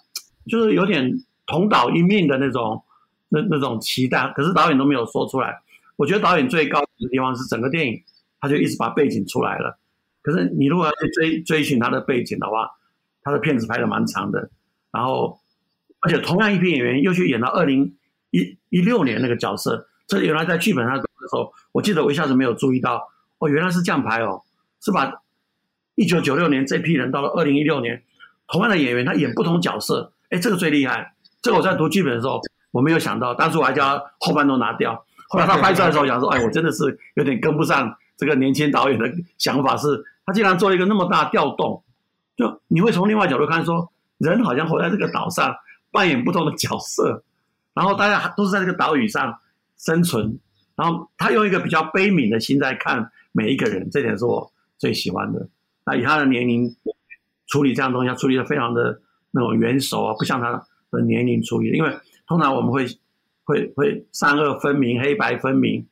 [0.47, 1.13] 就是有点
[1.47, 2.83] 同岛一命的那种
[3.29, 5.61] 那那种期待，可是导演都没有说出来。
[5.97, 8.03] 我觉得导演最高的地方是整个电影，
[8.41, 9.79] 他就一直把背景出来了。
[10.23, 12.71] 可是你如果要去追追寻他的背景的话，
[13.23, 14.51] 他的片子拍的蛮长的，
[14.91, 15.39] 然后
[16.01, 17.95] 而且同样一批演员又去演到二零
[18.31, 24.43] 一一六年那个角色，这原来在剧本上的时候，我记得我一下子没有注意到，哦，原来是这样拍哦，
[24.81, 25.13] 是把
[25.95, 28.03] 一九九六年这批人到了二零一六年，
[28.53, 31.15] 同样的演员他演不同角色，哎，这个最厉害。
[31.41, 34.95] 这个我在读剧本的时候我没有想到，当初我还叫他后半段拿掉，
[35.29, 41.83] 后来他拍出来的时候，我想说，哎，我真的是有点跟不上这个年轻导演的想法，是他竟然做了一个那么大的调动，
[42.37, 45.55] 就你会从另外角度看说，人好像活在这个岛上，
[45.91, 47.25] 扮演不同的角色，
[47.73, 49.39] 然后大家都是在这个岛屿上
[49.79, 50.39] 生存，
[50.77, 55.49] 然后他用一个比较悲悯的心在看每一个人，这点是我最喜欢的。
[55.85, 56.77] 那以他的年龄
[57.53, 58.99] 处理这样东西，要处理的非常的
[59.31, 60.51] 那种圆熟啊，不像他
[60.91, 62.87] 的年龄处理，因为通常我们会
[63.45, 65.87] 会会善恶分明、黑白分明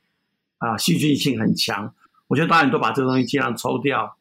[0.57, 1.94] 啊，戏剧性很强。
[2.29, 4.16] 我觉得导演都把这个东西尽量抽掉，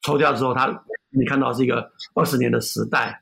[0.00, 3.20] 抽掉之后，他你看到是一个二十年的时代，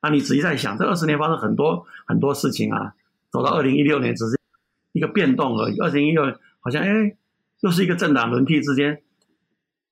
[0.00, 2.94] 那你仔细在想，这二十年发生很多很多事情啊，
[3.30, 4.40] 走到二零一六年只是
[4.92, 5.78] 一个变动而已。
[5.78, 6.24] 二零一六
[6.60, 6.88] 好像哎，
[7.60, 9.02] 又是一个政党轮替之间，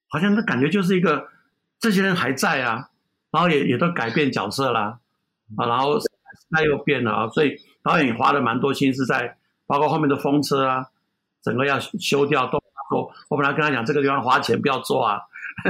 [0.09, 1.29] 好像那感觉就是一个
[1.81, 2.91] 这些人还在啊，
[3.31, 4.99] 然后也也都改变角色啦，
[5.57, 6.07] 啊，然后时
[6.51, 10.87] 代又变了啊，所以导演也花了蛮多心思在，包括后面的风车啊，
[11.43, 15.21] 整个要修掉都说，我本来跟他讲这个地方花钱不要做啊，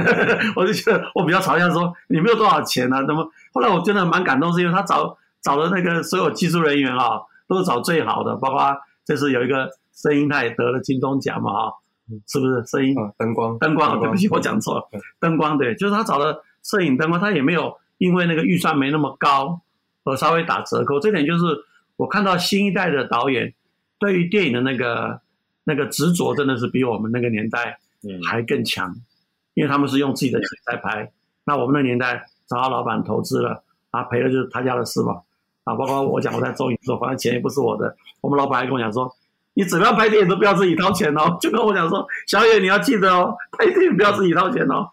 [0.57, 3.31] 我就觉得我比较嘲笑说你没有多少钱啊，那么？
[3.53, 11.71] 后来我真的蛮感动，是因为他找找的那个所有技术人员啊，都是找最好的，包括这次有一个声音，他也得了金钟奖嘛啊，
[12.27, 12.97] 是不是声音？
[12.97, 14.89] 啊，灯光，灯光，对不起，我讲错了。
[15.19, 19.61] 灯光对，就是他找的摄影灯光，他也没有因为那个预算没那么高
[20.03, 20.99] 而稍微打折扣。
[20.99, 21.43] 这点就是
[21.97, 23.53] 我看到新一代的导演
[23.99, 25.21] 对于电影的那个
[25.63, 28.95] 那个执着，真的是比我们那个年代嗯，还更强，
[29.53, 31.11] 因为他们是用自己的钱在拍。
[31.45, 35.21] 那我们那年代找到老板投资了，啊，赔了就是他家的事嘛。
[35.63, 37.95] 啊，包括我讲我在周影做，反正钱也不是我的。
[38.19, 39.11] 我们老板还跟我讲说，
[39.53, 44.87] 你怎么样拍电影都不要自己掏钱哦，就跟我讲说，小野你要记得哦，拍电影不要自己掏钱哦。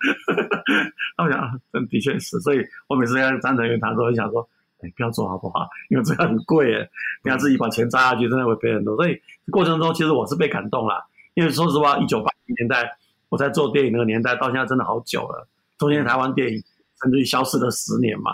[1.16, 4.48] 那我想，啊真的确是，所以我每次跟张成元谈的时候，我想说，
[4.80, 5.68] 哎，不要做好不好？
[5.90, 6.90] 因为这个很贵耶，
[7.22, 8.96] 你要自己把钱砸下去，真的会赔很多。
[8.96, 9.16] 所以
[9.50, 12.90] 过程中，其实我是被感动了，因为说实话，一九八零年代
[13.28, 15.46] 我在做电影那个年代，到现在真的好久了，
[15.78, 16.60] 中间台湾电影
[17.00, 18.32] 甚至于消失了十年嘛，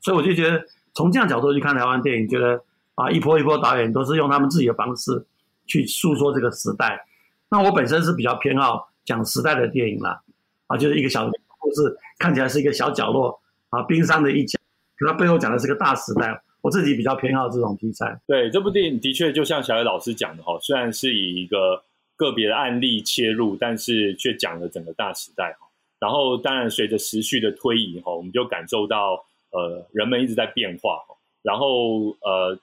[0.00, 0.62] 所以我就觉得
[0.94, 2.62] 从这样角度去看台湾电影，觉得
[2.94, 5.26] 啊，一波一波导演都是用他们自己的方式
[5.66, 7.06] 去诉说这个时代。
[7.50, 10.20] 那我本身是比较偏好讲时代的电影啦，
[10.66, 14.58] 啊，就是一个小故事，看起来是一个小角落啊，冰山的一角，
[14.96, 16.42] 可它背后讲的是个大时代。
[16.62, 18.18] 我自己比较偏好这种题材。
[18.26, 21.82] 对，这部电影的确就像小野老师讲的哈，虽然是以一个
[22.16, 25.68] 个别的案例切入，但是却讲了整个大时代哈。
[26.00, 30.98] 然后，当然随着时序的推移哈，我们就感受到呃，人们一直在变化。
[31.42, 32.58] 然后呃，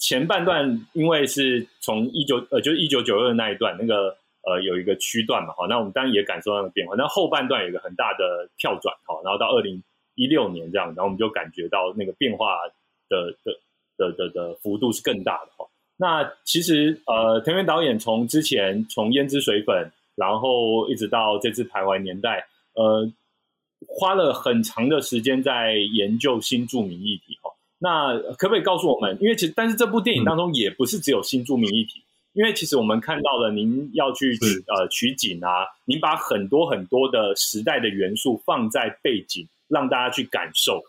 [0.00, 6.94] 前半段因为是从一九呃，就是一九九二那一段那个呃有一个区段嘛哈，那我们当然也感受到那个变化。
[6.96, 9.80] 那后半段有一个很大的跳转哈，然后到二零
[10.14, 12.56] 一六年这样，然后我们就感觉到那个变化
[13.10, 13.52] 的的
[13.98, 15.68] 的的的幅度是更大的哈。
[15.98, 23.06] 那其实呃，藤原导演从之前从胭脂水粉，然后一直到这次徘徊年代，呃，
[23.86, 27.52] 花了很长的时间在研究新住民议题哈。
[27.82, 29.16] 那可不可以告诉我们？
[29.20, 32.02] 因为其实，但是这部电影当中也不是只有新住民议题，
[32.34, 40.82] 因为其实我们看到了您要去取呃取景啊，您把很多很多的时代的元素放在背景，让大家去感受。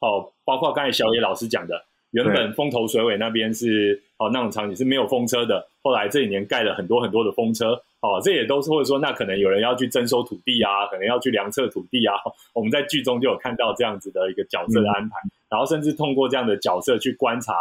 [0.00, 12.14] 哦，包括刚才小野老师讲的，原本风头水尾那边是哦那种场景是没有风车的，后来这几年盖了很多很多的风车，哦，这也都是或者说那可能有人要去征收土地啊，可能要去量测土地啊，
[12.52, 15.16] 我们在剧中就有看到这样子的一个角色的安排，
[15.48, 17.54] 然后甚至通过这样的角色去观察。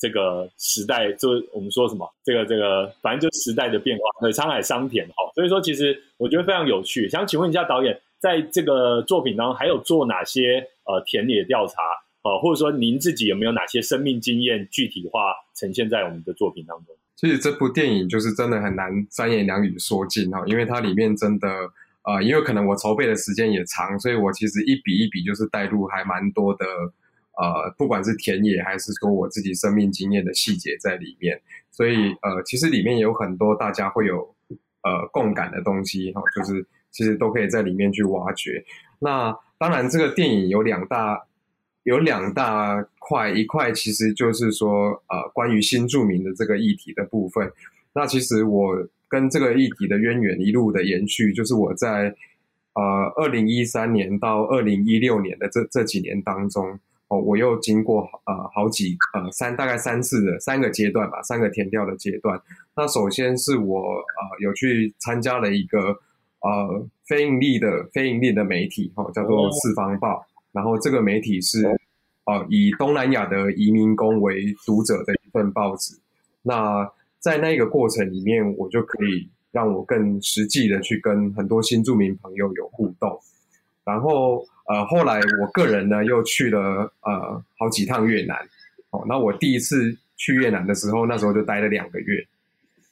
[0.00, 4.04] 这个时代，就我们说什么，这个这个，反正就时代的变化。
[4.20, 7.08] 对，沧海桑田哦，所以说其实我觉得非常有趣。
[7.08, 11.82] 想请问一下导演，在这个作品当中还有做哪些呃田野调查
[12.22, 16.94] 呃，或者说您自己有没有哪些生命经验具体化呈现在我们的作品当中？
[17.18, 21.48] 其实这部电影就是真的很难三言两语说尽哈，因为它里面真的
[22.04, 26.64] 呃，因为可能我筹备的时间也长，所以我其实一笔一笔就是带入还蛮多的。
[27.40, 34.34] 呃，不管是田野还是说我自己生命经验的细节在里面，所以呃，其实里面有很多大家会有
[34.82, 38.64] 呃共感的东西哈，就是其实都可以在里面去挖掘。
[38.98, 41.27] 那当然，这个电影有两大
[41.88, 47.50] 有两大块，一块其实就是说呃关于新著名的这个议题的部分。
[47.94, 48.76] 那其实我
[49.08, 52.14] 跟这个议题的渊源一路的延续，就是我在
[52.74, 52.82] 呃
[53.16, 56.78] 二零一三年到二零一六年的这这几年当中。
[57.10, 62.38] 哦，我又经过呃好几呃三大概三次的三个阶段吧，三个填调的阶段。
[62.76, 65.98] 那首先是我呃有去参加了一个
[66.40, 70.22] 呃非盈利的非盈利的媒体，哈，叫做四方报。
[70.52, 71.66] 然后这个媒体是
[72.24, 75.94] 呃以东南亚的移民工为读者的一份报纸。
[76.42, 83.20] 那在那个过程里面，我就可以让我更实际的去跟很多新住民朋友有互动，
[83.84, 84.46] 然后。
[84.70, 88.36] 呃，后来我个人呢又去了呃好几趟越南，
[88.90, 92.22] 哦，那我第一次去越南的时候，那时候就待了两个月，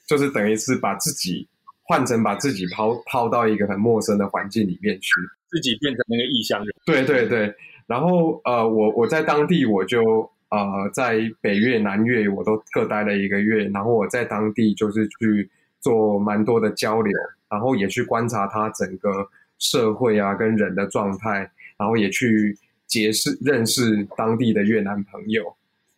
[0.07, 1.47] 就是等于是把自己
[1.83, 5.13] 换成把自己抛抛到一个很陌生的环境里面去，
[5.49, 6.75] 自己变成那个异乡人。
[6.85, 7.55] 对对对，
[7.87, 17.13] 然后呃，我我在当地我就呃在北越南越我都各待了一个月，然后我在当地就是去做蛮多的交流，
[17.49, 19.29] 然后也去观察他整个
[19.59, 21.51] 社会啊跟人的状态。
[21.79, 22.57] 然后也去
[22.87, 25.45] 结识认识当地的越南朋友，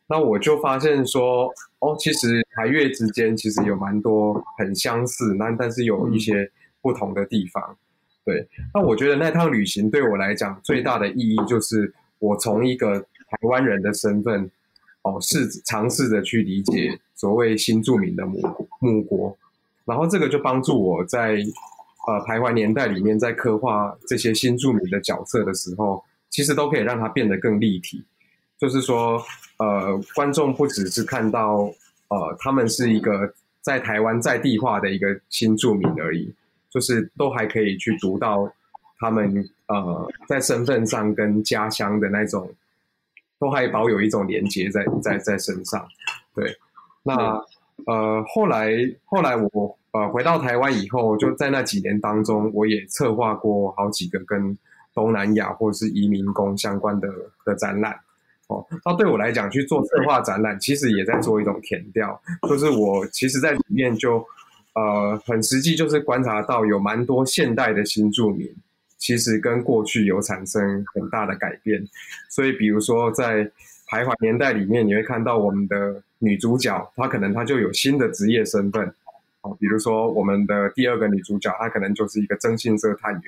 [0.09, 6.51] 那我就发现说，哦，其实台越之间其实有蛮多很相似，那但是有一些
[6.83, 7.79] 不同的地方。
[8.29, 14.51] 对，那我觉得那趟旅行对我来讲最大的意义就是，我从一个台湾人的身份，
[15.03, 19.35] 哦，试尝试着去理解所谓新著名的母母国，
[19.87, 21.43] 然后这个就帮助我在。
[22.07, 28.03] 呃，徘徊年代里面，在刻画这些新著名的角色的时候，其实都可以让它变得更立体。
[28.57, 29.23] 就是说，
[29.59, 31.71] 呃，观众不只是看到
[32.09, 36.33] 呃，他们是一个在台湾在地化的一个新著名而已，
[36.71, 38.53] 就是都还可以去读到
[38.99, 42.51] 他们呃，在身份上跟家乡的那种，
[43.39, 45.87] 都还保有一种连接在在在身上。
[46.35, 46.57] 对，
[47.03, 47.41] 那。
[47.87, 48.73] 呃，后来
[49.05, 54.59] 后来我呃回到台湾以后，就在那几年当中，我也策划过好几个跟
[54.93, 57.09] 东南亚或是移民工相关的
[57.45, 57.97] 的展览。
[58.49, 64.27] 哦，那对我来讲去做策划展览，其实也在做一种填调，就是我其实在里面就
[64.79, 68.49] 呃很实际，就是观察到有蛮多现代的新住民，
[68.97, 71.85] 其实跟过去有产生很大的改变。
[72.29, 73.51] 所以比如说在。
[73.91, 78.87] 徘徊年代里面，你会看到我们的女主角，她可能她就有新的职业身份，
[79.41, 83.23] 哦，比如说我们的第二个女主角，她可能就是一个征信社探员，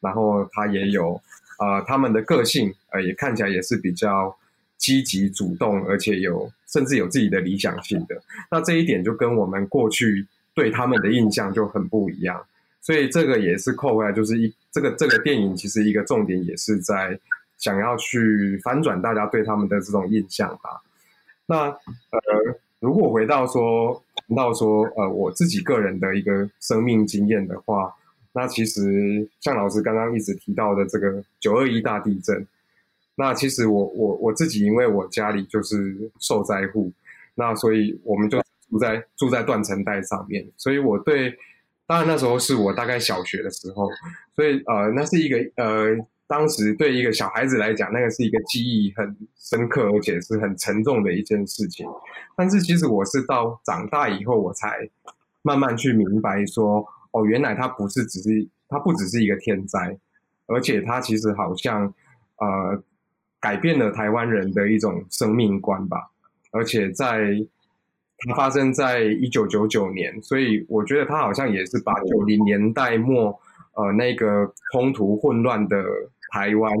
[0.00, 1.20] 然后她也有，
[1.58, 4.34] 呃，他们的个性，呃，也看起来也是比较
[4.78, 8.22] 积极主动，而且有甚至有自己的理想性的。
[8.50, 10.26] 那这一点就跟我们过去
[10.60, 12.44] 对他们的印象就很不一样，
[12.80, 17.18] 所以这个也是扣回来，就是一这个这个电影其实一个重点也是在。
[17.60, 20.80] 想要去翻转大家对他们的这种印象吧。
[21.44, 22.20] 那呃，
[22.78, 24.02] 如果回到说
[24.34, 27.94] 到说呃我自己个人的一个生命经验的话，
[28.32, 32.46] 那其实像老师刚刚一直提到的这个九二一大地震，
[33.14, 36.90] 那其实我我我自己因为我家里就是受灾户，
[37.34, 41.36] 那所以我们就住在住在断层带上面，所以我对
[41.86, 43.90] 当然那时候是我大概小学的时候，
[44.34, 45.96] 所以呃那是一个呃。
[46.30, 51.84] 当时对一个小孩子来讲，那个是一个记忆很深刻，而且是很沉重的一件事情。
[52.36, 54.88] 但是其实我是到长大以后，我才
[55.42, 59.98] 慢慢去明白说，哦，原来它不是只是它不只是一个天灾，
[60.46, 61.92] 而且它其实好像
[62.36, 62.80] 呃
[63.40, 66.12] 改变了台湾人的一种生命观吧。
[66.52, 67.44] 而且在
[68.28, 73.38] 它发生在一九九九年，所以我觉得它好像也是把九零年代末
[73.74, 75.76] 呃那个冲突混乱的。
[76.32, 76.72] 台湾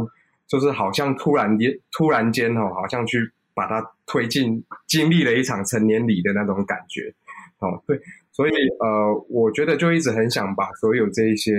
[0.46, 3.18] 就是好像突然间突然间哦，好像去
[3.52, 7.12] 把它推进，经历了一场成年礼的那种感觉，
[7.58, 11.52] 哦，对，所以呃，我觉得就一直很想把所有这一些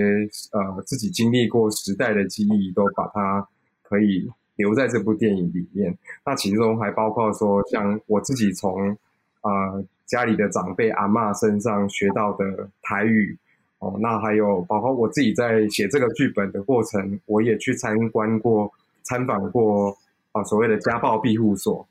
[0.53, 3.45] 呃自己经历过时代的记忆都把它
[3.83, 4.25] 可以
[4.55, 5.93] 留在这部电影里面。
[6.25, 8.97] 那其中还包括说，像我自己从
[9.41, 13.37] 呃家里的长辈阿妈身上学到的台语。
[13.79, 18.71] 哦，那还有包括我自己在写这个剧本的过程，我也去参观过、
[19.01, 19.97] 参访过
[20.33, 21.87] 啊所谓的家暴庇护所，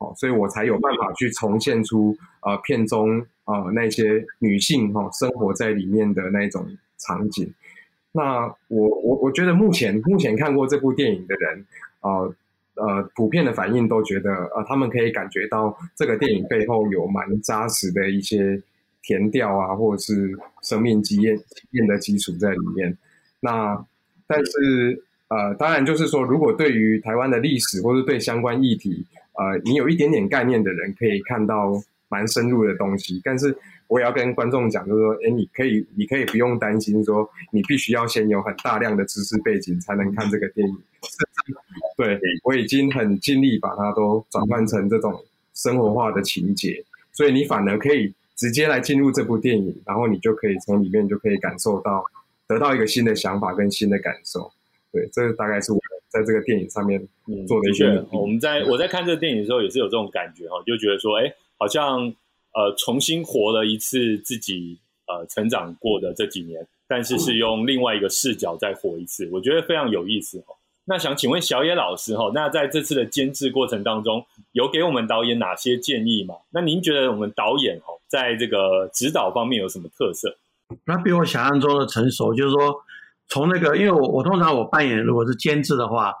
[0.00, 6.66] 哦，所以我才有办法去重现出呃片中啊那些女性哈生活在里面的那种
[6.96, 7.52] 场景。
[8.12, 11.66] 那我我我觉得目前目前看过这部电影的人
[12.00, 12.34] 啊
[12.76, 18.62] 呃普遍的反应都觉得呃他们可以感觉到这个电影背后有蛮扎实的一些。
[19.08, 22.98] 填调啊，或者是生命经验经验的基础在里面。
[23.38, 23.86] 那
[24.26, 33.20] 但是呃，当然就是说，如果对于台湾的历史或者对相关议题，呃，你有一点点概念的人，可以看到蛮深入的东西。
[33.22, 33.56] 但是
[33.86, 40.76] 我也要跟观众讲，就是说，哎，你可以，你可以不用担心，说你必须要先有很大量的知识背景才能看这个电影。
[41.96, 48.12] 对我已经很尽力把它都转换成这种生活化的情节，所以你反而可以。
[48.36, 52.04] 直接来进入这部电影，然后你就可以从里面就可以感受到，
[52.46, 54.52] 得到一个新的想法跟新的感受。
[54.92, 55.80] 对，这大概是我
[56.10, 57.00] 在这个电影上面
[57.48, 57.86] 做的一些。
[58.12, 62.12] 我们在我在看这个电影的时候，也是有这种感觉哈，就觉得说，哎，好像
[62.52, 70.54] 呃重新活了一次自己呃成长过的这几年，但是是用另外一个视角再活一次，我觉得非常有意思哈。
[70.88, 76.36] 那想请问小野老师哈，那在这次的监制过程当中，有给我们导演哪些建议吗？
[76.50, 80.36] 那您觉得我们导演哈，在这个指导方面有什么特色？
[80.84, 82.84] 那比我想象中的成熟，就是说，
[83.26, 86.14] 从那个，因为我我通常我扮演如果是监制的话，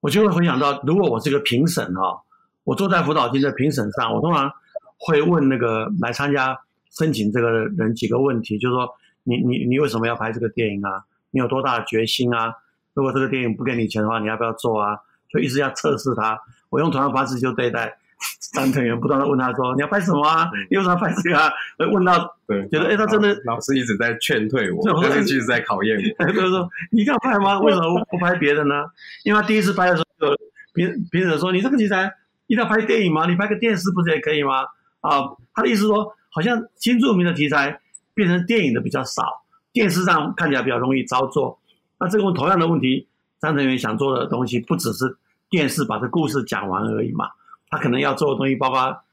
[0.00, 2.20] 我就会回想到，如果我是个评审哈，
[2.64, 4.50] 我坐在辅导厅的评审上，我通常
[4.98, 6.58] 会问那个来参加
[6.90, 8.88] 申请这个人几个问题，就是说，
[9.22, 11.04] 你你你为什么要拍这个电影啊？
[11.30, 12.52] 你有多大的决心啊？
[12.94, 14.96] 如果这个电影不给你钱的话，你要不要做啊？
[15.28, 16.38] 就一直要测试他。
[16.68, 17.96] 我用同样方式就对待
[18.52, 20.50] 张成元，不断的问他说：“你要拍什么啊？
[20.70, 21.50] 你为什么拍这个啊？”
[21.92, 26.24] 问到对，觉得哎，他真的老师一直在劝退我，但是其实在考验我。
[26.32, 27.58] 就是说，你要拍吗？
[27.64, 28.84] 为什么不拍别的呢？
[29.24, 30.28] 因为他第一次拍的时候，
[30.74, 32.12] 评评审说：“你这个题材
[32.46, 33.26] 一定要拍电影吗？
[33.26, 34.64] 你拍个电视不是也可以吗？”
[35.00, 35.22] 啊，
[35.54, 37.80] 他的意思说，好像新著名的题材
[38.14, 41.58] 变成电影的比较少，电视上看起来比较容易操作。
[42.02, 43.06] 那这个同样的问题，
[43.38, 45.16] 张成元想做的东西不只是
[45.48, 47.30] 电视把这故事讲完而已嘛？
[47.70, 49.04] 他可能要做的东西包括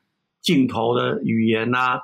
[0.42, 2.02] 镜头的语言啊、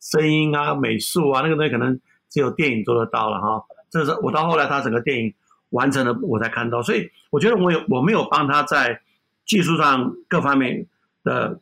[0.00, 3.64] 声音啊、美术啊，那个东西可能只有电影做得到了哈。
[3.90, 5.32] 这是我到后来他整个电影
[5.70, 6.82] 完成了，我才看到。
[6.82, 9.02] 所以我觉得我有我没有帮他在
[9.46, 10.88] 技术上各方面
[11.22, 11.60] 的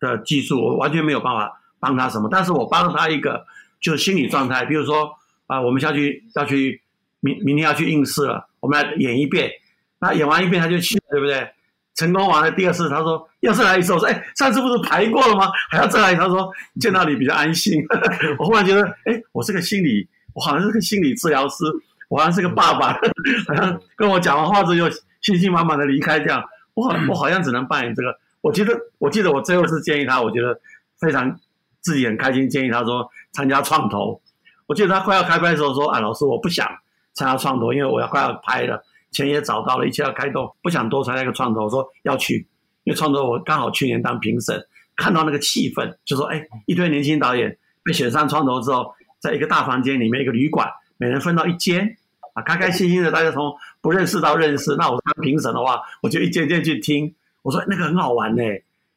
[0.00, 2.30] 的技术，我完全没有办法帮他什么。
[2.32, 3.44] 但是我帮他一个
[3.78, 6.80] 就是心理状态，比如说啊，我们下去要去。
[7.26, 9.50] 明明天要去应试了，我们来演一遍。
[9.98, 11.48] 那演完一遍他就去了，对不对？
[11.94, 13.90] 成功完了第二次，他说要再来一次。
[13.94, 15.50] 我说哎，上次不是排过了吗？
[15.70, 16.14] 还要再来？
[16.14, 16.46] 他说
[16.78, 17.82] 见到你比较安心。
[18.38, 21.64] 我忽然觉得，哎，我是个心理，我好像是个心理治疗师，
[22.10, 22.92] 我好像是个爸爸，
[23.48, 24.90] 好像跟我讲完话之后
[25.22, 26.44] 信心满满的离开这样。
[26.74, 28.14] 我好，我好像只能扮演这个。
[28.42, 30.60] 我觉得，我记得我最后是建议他，我觉得
[31.00, 31.34] 非常
[31.80, 34.20] 自己很开心，建议他说参加创投。
[34.66, 36.68] 我记得他快要开拍的时候说，啊，老师我不想。
[37.16, 42.46] 参加创投，因为我要快要拍了，钱也找到了，一切要开动，不想多参加一个创投，我说要去，
[42.84, 44.62] 因为创投我刚好去年当评审，
[44.94, 51.96] 看到那个气氛，就说哎，一堆年轻导演被选上创投之后，在一个大房间里面，一个旅馆，每人分到一间，
[52.34, 53.50] 啊，开开心心的，大家从
[53.80, 54.76] 不认识到认识。
[54.76, 58.42] 那我当评审的话，我就一件件去听，我说那个很好玩呢，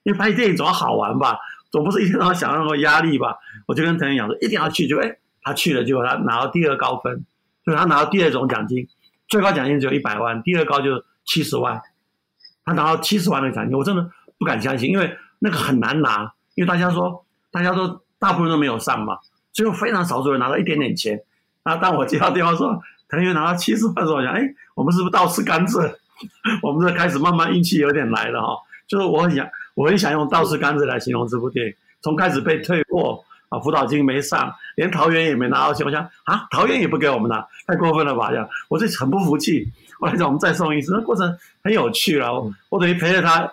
[0.04, 1.40] 因为拍电影总要好玩吧，
[1.72, 3.38] 总不是一天到晚想那么压力吧。
[3.66, 7.24] 我就跟陈讲说一定要去，就哎，他去了，结果他拿到第二高分。
[7.66, 8.88] 就他拿到第二种奖金，
[9.28, 11.82] 最高奖金只有一百万，第二高就是七十万。
[12.66, 19.18] 他拿到七十万的奖金，我真的不敢相信，因为那个很难拿，因为大家说，大家都大部分都没有上嘛，
[19.53, 21.22] 只有非常少数人拿到一点点钱。
[21.64, 24.41] 那当我接到电话说腾讯拿到七十万的时候，我想，哎，
[24.76, 25.93] 我们是不是倒吃甘蔗？
[26.64, 28.55] 我们这开始慢慢运气有点来了哈。
[28.88, 33.24] 就是我很想，我很想用倒吃甘蔗来形容这部电影，从开始被退货。
[33.50, 35.86] 啊，辅导金没上，连桃园也没拿到钱。
[35.86, 38.30] 我想啊，桃园也不给我们拿，太过分了吧？
[38.30, 39.68] 这样，我就很不服气。
[40.00, 42.32] 后来讲我们再送一次，那过程很有趣了。
[42.70, 43.52] 我等于陪着他，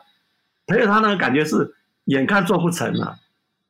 [0.66, 1.74] 陪着他那个感觉是
[2.04, 3.18] 眼看做不成了，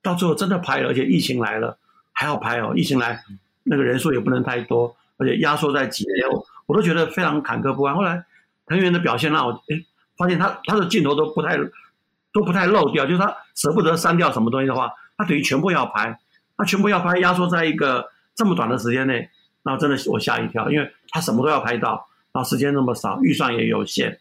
[0.02, 1.78] 到最后真的拍了，而且疫情来了
[2.12, 2.72] 还要拍哦。
[2.76, 3.22] 疫情来，
[3.62, 6.28] 那个人数也不能太多，而且压缩在几天，
[6.66, 7.94] 我都觉得非常坎坷不安。
[7.94, 8.24] 后来
[8.66, 9.82] 藤原的表现让我哎
[10.16, 11.56] 发现他他的镜头都不太
[12.32, 16.18] 都不太漏掉，就是他舍不得删掉什么东西的话，他等于全部要拍，
[16.56, 19.28] 他全部要拍，压缩在一个这么短的时间内，
[19.62, 24.18] 然后真的我吓一跳，因为他什么都要拍到，然后时间那么少，预算也有限，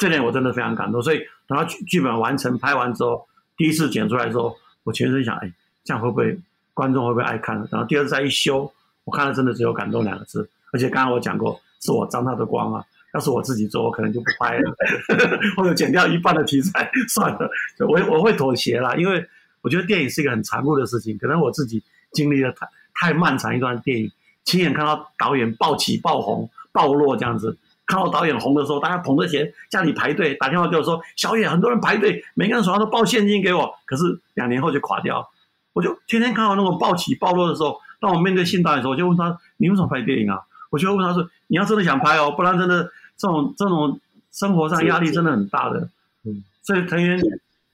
[0.00, 1.02] 这点我真的非常感动。
[1.02, 5.52] 所以等他剧剧本完成拍完之后，第一次剪出来之后，我全身想，哎，
[5.84, 6.38] 这样会不会
[6.74, 7.56] 观众会不会爱看？
[7.70, 8.72] 然后第二次再一修，
[9.04, 10.48] 我看了真的只有感动两个字。
[10.72, 12.84] 而且刚刚我讲过，是我张他的光啊。
[13.14, 14.76] 要是我自己做，我可能就不拍了，
[15.56, 17.50] 或者剪掉一半的题材 算了。
[17.88, 19.26] 我我会妥协啦，因为
[19.66, 21.18] 我觉得电影是一个很残酷的事情。
[21.18, 24.08] 可能我自己经历了太太漫长一段电影，
[24.44, 35.28] 亲眼看到导演暴起暴红暴落这样子，看到导演红的时候，大家捧着钱家里排队打电话给我说：“小野，很多人排队，每个人手上都抱现金给我。”可是两年后就垮掉。
[35.72, 40.38] 我就天天看到那种暴起暴落的时候，当我面对新导演的时候，我就问他：“你为什么拍电影啊？”
[40.70, 42.88] 我就问他说：“你要真的想拍哦，不然真的。”
[43.18, 43.98] 这种这种
[44.30, 45.88] 生活上压力真的很大的，
[46.24, 47.18] 嗯，所以藤原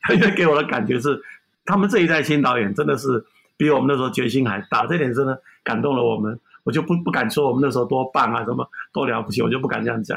[0.06, 1.20] 藤原给我的感觉是，
[1.64, 3.24] 他们这一代新导演真的是
[3.56, 6.38] 比我们那时候决心还大，这点真的感动了我们。
[6.64, 10.16] 我就不不敢说我们那时候多棒啊，什么多了不起，我就不敢这样讲。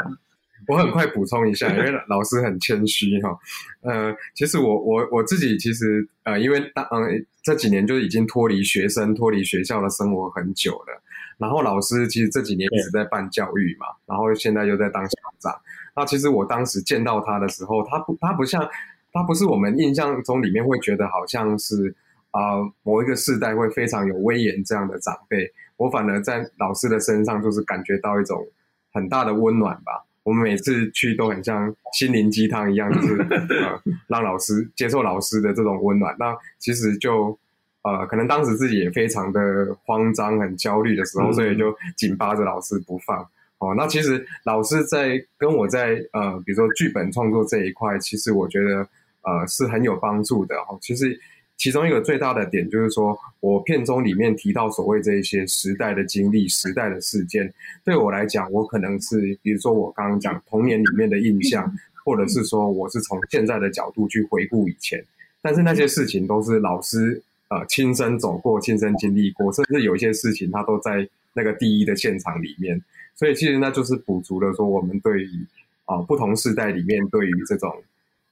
[0.67, 3.35] 我很快补充一下，因为老师很谦虚哈。
[3.81, 11.01] 呃，其实我我我自己其实呃，因为当嗯这几年就已经脱离学生、脱离学校的生活很久了。
[11.37, 15.53] 然后老师其实这几年一直在办教育嘛，然后现在又在当校长。
[15.95, 18.67] 那其实我当时见到他的时候，他不他不像
[19.15, 21.95] 他不是我们印象中里面会觉得好像是
[22.31, 25.49] 啊某一个世代会非常有威严这样的长辈。
[25.77, 28.45] 我反而在老师的身上就是感觉到一种
[28.91, 30.05] 很大的温暖吧。
[30.23, 33.15] 我们每次去都很像心灵鸡汤一样，就是
[33.63, 36.15] 呃让老师接受老师的这种温暖。
[36.19, 37.39] 那其实就。
[37.87, 39.39] 呃，可能当时自己也非常的
[39.83, 43.19] 慌张、很焦虑的时候，所以就紧扒着老师不放。
[43.59, 48.89] 哦，那其实老师在跟我在呃，比如说剧本创作这一块，其实我觉得
[49.25, 50.55] 呃是很有帮助的。
[50.55, 51.19] 哦，其实
[51.57, 57.53] 其中一个最大的点就是说，我片中里面提到所谓这一些时代的经历、时代的事件，
[57.83, 61.69] 对我来讲，我可能是比如说我刚刚讲童年里面的印象，
[62.05, 65.03] 或者是说我是从现在的角度去回顾以前，
[65.41, 67.21] 但是那些事情都是老师。
[67.47, 72.81] 呃，亲身走过、亲身经历过，甚至有一些事情，他都在那个第一的现场里面，
[73.15, 75.45] 所以其实那就是补足了说我们对于
[75.85, 77.71] 啊不同时代里面对于这种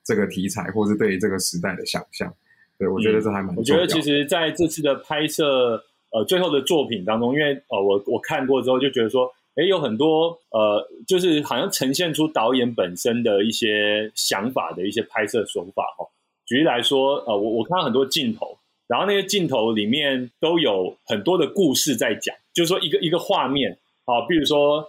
[0.04, 2.34] 这个题材，或是对于这个时代的想象。
[2.78, 3.56] 对我觉得这还蛮。
[3.56, 16.08] 我觉得其实在这次的拍摄呃最后的作品当中，因为呃我我看过之后就觉得说，哎，有很多呃就是好像呈现出导演本身的一些想法的一些拍摄手法哦。
[16.46, 18.58] 举例来说，呃我我看到很多镜头。
[18.86, 23.72] 然后那些镜头里面都有很多的故事在讲，就是说一个一个画面
[24.04, 24.86] 啊，比如说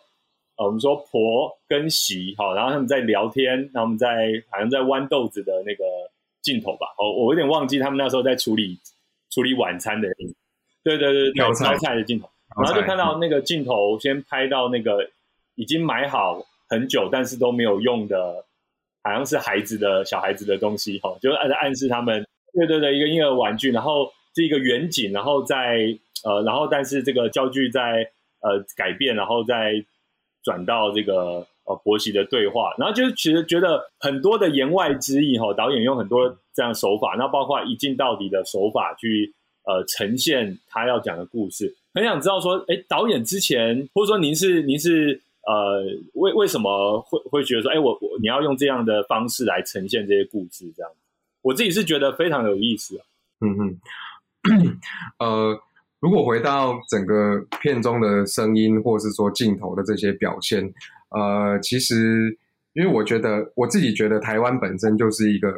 [0.57, 5.85] 呃，我们说婆跟媳哈，然后他们在聊天，然后我们在好像在豌豆子的那个
[6.43, 8.79] 镜头吧，哦，我有点忘记他们那时候在处理
[9.31, 10.09] 处理晚餐的，
[10.83, 12.29] 对对对，挑菜的镜头，
[12.63, 15.11] 然后就看到那个镜头先拍到那个
[15.57, 18.45] 已经买好很久但是都没有用的，
[19.03, 22.25] 好像是孩子的小孩子的东西哈，就是暗暗示他们。
[22.57, 25.89] 对对对，一个婴儿玩具，然后是一个远景，然后在
[26.23, 28.09] 呃，然后但是这个焦距在
[28.43, 29.73] 呃改变，然后再
[30.45, 39.35] 转到这个呃婆媳的对话，然后就其实觉得很多的言外之意哈，导演用很多这样手法，那包括一镜到底的手法去
[39.65, 45.83] 呃呈现他要讲的故事，很想知道说，哎，导演之前或者说您是您是呃
[46.15, 50.93] 为为什么会会觉得说，哎，我我你要用这样的方式来呈现这些故事这样。
[51.43, 53.05] 我自己是觉得非常有意思啊。
[53.41, 53.79] 嗯，
[55.21, 55.61] 呃，
[56.05, 60.63] 如果回到整个片中的声音，或是说镜头的这些表现，
[61.09, 62.37] 呃，其实
[62.75, 65.51] 因为我觉得我自己觉得台湾本身就是一个，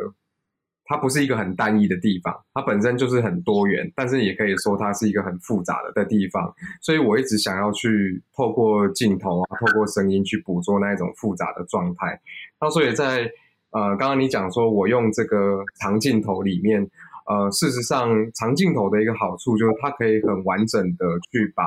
[0.84, 12.20] 它不是一个很单一的地方，它本身就是很多元，但是也可以说它是一个很复杂的的地方，所以我一直想要去透过镜头啊，透过声音去捕捉那一种复杂的状态。
[12.61, 13.28] 那所以在
[13.70, 16.88] 呃，刚刚你讲说，我用这个长镜头里面，
[17.26, 21.64] 呃，事实上，长镜头的一个好处就是它可以很完整的去把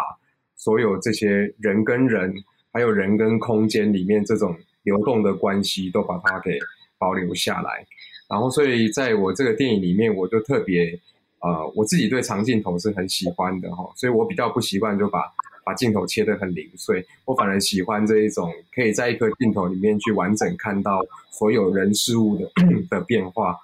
[0.55, 2.33] 所有这些人跟人，
[2.71, 6.57] 还有人跟空间里面这种流动的关系，都把它给
[6.97, 7.85] 保留下来。
[8.29, 10.97] 然后，所以在我这个电影里面，我就特别，
[11.41, 15.21] 呃，我自己对长镜头是很喜欢的哈，所以我比较不习惯就把。
[15.61, 20.99] 把镜头切得很零碎，我反而喜欢这一种可以在一颗镜头里面去完整看到
[21.29, 22.49] 所有人事物的
[22.89, 23.55] 的变化。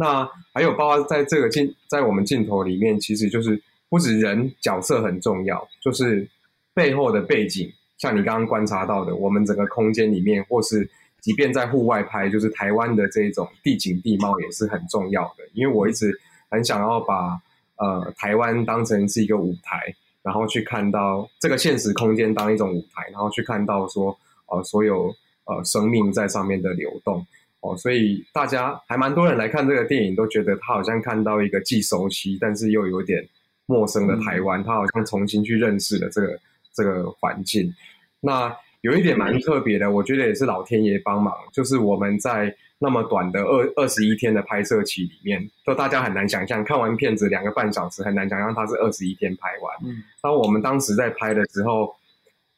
[0.00, 6.26] 那还有包括在这个镜，在我们镜头里面，其实就是不止人角色很重要，就是
[6.72, 10.88] 背后的背景，像你刚刚观察到的，我们整个空间里面，或是
[11.20, 15.44] 即便在户外拍，就是台湾的这种地景地貌也是很重要的。
[15.52, 17.38] 因为我一直很想要把
[17.76, 27.26] 呃台湾当成是一个舞台，然后去看到这个现实空间当一种舞台，然后去看到说呃所有呃生命在上面的流动
[27.60, 33.22] 哦，所以大家还蛮多人来看这个电影，都觉得他好像看到一个既熟悉但是又有点
[33.66, 36.40] 陌生的台湾，他好像重新去认识了这个
[36.74, 37.72] 这个环境。
[38.20, 49.76] 那有一点蛮特别的，我觉得也是老天爷帮忙，就是我们在那么短的二二十一天的拍摄期里面，就大家很难想象，看完片子两个半小时，很难想象它是二十一天拍完。
[49.84, 51.94] 嗯，当我们当时在拍的时候，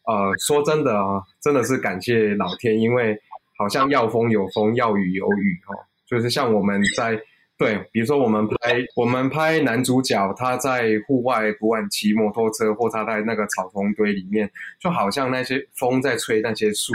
[0.06, 3.20] 呃，说真的啊，真的是感谢老天，因为
[3.62, 7.16] 好像要风有风，要雨有雨哦，就是像我们在。
[7.58, 14.50] 对，比如说我们拍我们拍男主角，他在户外不管骑摩托车，或他在那个草丛堆里面，
[14.80, 16.92] 就好像那些风在吹那些树，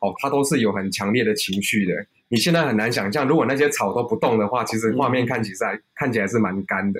[0.00, 1.94] 哦，他都是有很强烈的情绪的。
[2.26, 6.98] 你现在很难想象，如果那些草都不动的话，其实画面看起来看起来是蛮干的。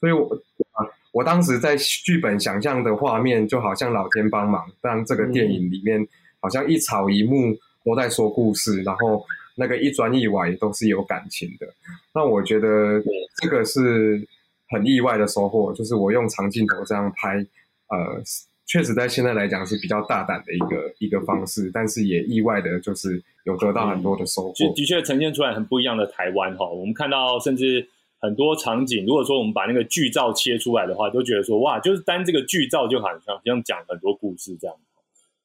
[0.00, 0.24] 所以，我
[0.72, 6.06] 啊，我当时在剧本想象的画面，就好像老天帮忙，让这个电影里面
[6.40, 9.24] 好像一草一木都在说故事，然后。
[9.60, 11.66] 那个一砖一瓦也都是有感情的，
[12.14, 13.02] 那我觉得
[13.42, 14.24] 这个是
[14.68, 17.44] 很意外的收获，就是我用长镜头这样拍，
[17.88, 18.22] 呃，
[18.66, 24.72] 确实在现在来讲是比较大胆的一个一个方式，但是也意外的就是有得到很多的收获。
[24.76, 27.84] 的确呈现出来很不一样的台湾哈，我们看到甚至
[28.20, 34.76] 很多场景，如果说我们把那个剧照切出来的话，都觉得说哇，就是单这个剧照就好像像讲很多故事这样。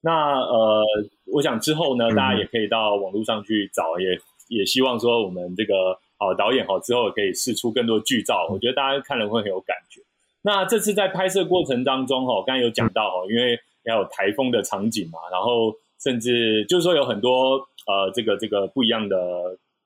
[0.06, 0.84] 那呃，
[1.32, 10.01] 我想之后呢，大家也可以到网络上去找，也也希望说我们这个好导演好之后可以试出更多剧照，我觉得大家看了会很有感觉。
[10.41, 15.74] 那这次在拍摄过程当中哈，刚才有讲到哈，因为要有台风的场景嘛，然后
[16.04, 17.56] 甚至就是说有很多
[17.88, 19.18] 呃这个这个不一样的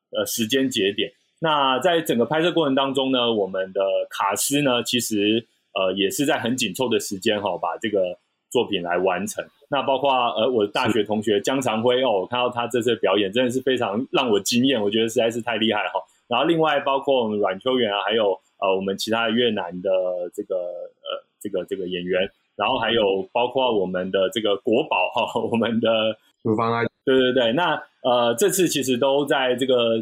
[0.09, 1.11] 呃时间节点。
[1.39, 5.45] 那在整个拍摄过程当中呢，我们的卡斯呢，其实
[5.75, 8.17] 呃也是在很紧凑的时间哈，把这个
[8.49, 9.47] 作品来完成。
[9.69, 15.99] 那包括呃，我的大学同学江长辉哦，我看到他这次表演真的是非常让我惊艳，我觉得实在是太厉害了哈。
[16.29, 19.89] 然后另外包括我们阮秋元啊，还有呃我们其他越南的
[20.33, 22.21] 这个呃这个这个演员，
[22.55, 30.01] 然后还有包括我们的这个国宝哈，我们的鲁方啊，对对对，那呃这次其实都在这个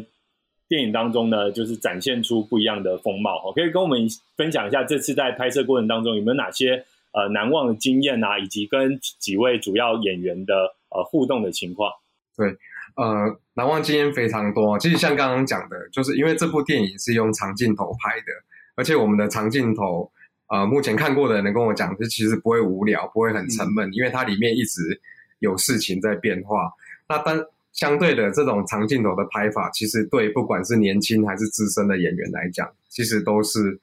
[0.68, 3.52] 电影当中呢，就是展现出不一样的风貌哈。
[3.52, 4.06] 可以跟我们
[4.36, 6.84] 分享一下这次在拍摄过程当中有没有哪些？
[7.16, 10.52] 呃，难忘的经验啊，以及跟几位主要演员的
[10.90, 11.90] 呃互动的情况。
[12.36, 12.54] 对，
[12.94, 14.78] 呃，难忘经验非常多。
[14.78, 18.26] 其实像刚刚讲的，就是因为这部电影是用长镜头拍的，
[18.74, 20.12] 而且我们的长镜头，
[20.48, 25.00] 呃，目前看过的人跟我讲，就其实不会无聊，不会很沉闷，因为它里面一直
[25.38, 26.70] 有事情在变化。
[27.08, 27.42] 那当
[27.72, 33.80] 相对的这种长镜头的拍法，其实对不管是年轻还是资深的演员来讲，其实都是。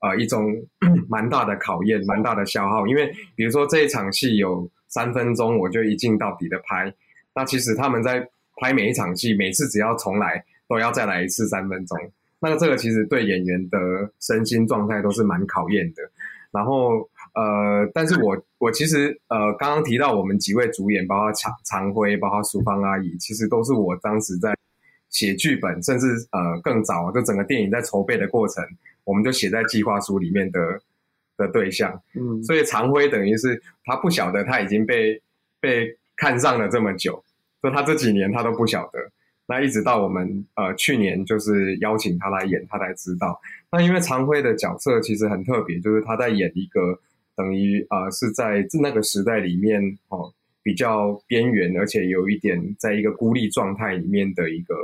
[0.00, 0.46] 呃，一种
[1.08, 2.86] 蛮大的考验，蛮大的消耗。
[2.86, 6.92] 因为比如说这一场戏有三分钟，我就一镜到底的拍。
[7.34, 11.98] 那其实他们在拍每一场戏，每次只要重来，都要再来一次三分钟。
[12.40, 13.78] 那这个其实对演员的
[14.20, 16.02] 身心状态都是蛮考验的。
[16.50, 24.56] 然后呃，但是我我其实呃，刚刚提到我们几位主演，包括常常辉，包括淑芳阿姨，其实都是我当时在
[25.10, 28.64] 写剧本，甚至呃更早，就整个电影在筹备的过程。
[29.04, 30.60] 我们就写在计划书里面的
[31.36, 35.20] 的对象，嗯，所以常辉等于是他不晓得他已经被
[35.58, 37.24] 被看上了这么久，
[37.62, 38.98] 就他这几年他都不晓得，
[39.46, 43.40] 那一直到我们呃去年就是邀请他来演，他才知道。
[43.72, 47.00] 那因为常辉的角色其实很特别，就是他在演一个
[47.34, 50.32] 等于呃是在那个时代里面哦
[50.62, 54.74] 比较边缘，而且有一点在一个孤立状态里面的一个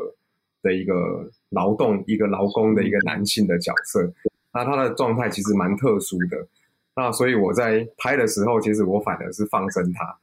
[0.62, 1.30] 的一个。
[1.50, 4.12] 劳动一个劳工的一个男性的角色，
[4.52, 6.36] 那他的状态其实蛮特殊的，
[6.96, 10.18] 那所以我在拍的时候，其实我反而是放生他。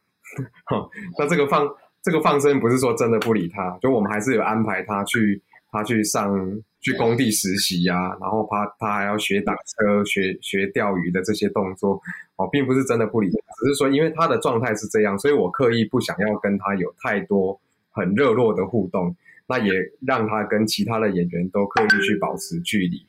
[1.17, 1.65] 那这个放
[2.03, 5.41] 这个放生不是说真的不理他，就我们还是有安排他去
[5.71, 6.37] 他去上
[6.84, 11.99] 去工地实习呀，然后他他还要学打车、学学钓鱼的这些动作
[12.36, 17.59] 哦，并不是真的不理他，只是说因为他的状态是这样，所以我刻意不想要跟他有太多
[17.89, 19.15] 很热络的互动。
[19.45, 19.73] 那也
[20.07, 23.05] 让他跟其他的演员都刻意去保持距离。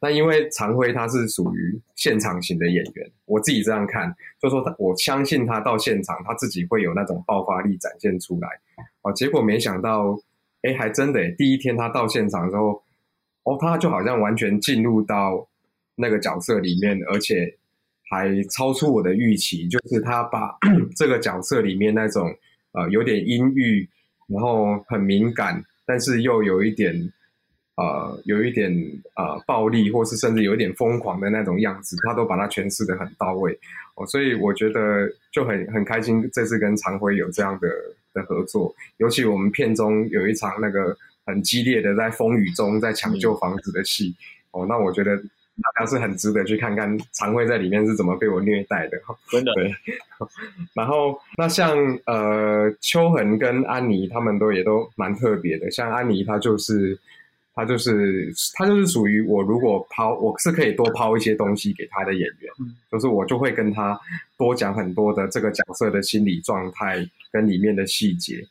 [0.00, 4.12] 那因为常辉他是属于现场型的演员，我自己这样看，
[4.42, 8.48] 就说他我相信他到现场他自己会有那种爆发力展现出来。
[9.02, 10.18] 哦，结果没想到，
[10.62, 12.82] 哎，还真的，第一天他到现场之后，
[13.46, 15.48] 哦，他就好像完全进入到
[15.94, 17.56] 那个角色里面，而且
[18.10, 20.54] 还超出我的预期，就是他把
[20.94, 22.34] 这个角色里面那种
[22.72, 23.88] 呃有点阴郁。
[24.28, 27.12] 然后很敏感，但是又有一点。
[27.78, 28.72] 呃，有一点
[29.16, 33.52] 呃暴力，或是甚至有一点疯狂的那种样子，他都把它诠释的很到位
[33.96, 37.68] 哦，所以我觉得就很很开心，这次跟常辉有这样的
[38.14, 40.96] 的合作，尤其我们片中有一场那个
[41.26, 44.14] 很激烈的在风雨中在抢救房子的戏
[44.52, 48.96] 哦，那我觉得大家是很值得去看看常辉在里面是怎么被我虐待的，
[49.30, 49.74] 真的对。
[50.72, 56.98] 然后那像呃秋恒跟安妮他们都也都蛮特别的，像安妮她就是。
[57.58, 62.52] 她就是她就是属于我，如果抛我是可以多抛一些东西给她的演员，
[62.92, 63.98] 就是我就会跟她
[64.36, 67.02] 多讲很多的这个角色的心理状态
[67.32, 68.46] 跟里面的细节。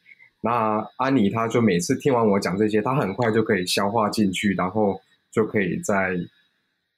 [0.46, 6.16] 那安妮她就每次听完我讲这些，她很快就可以消化进去，然后就可以再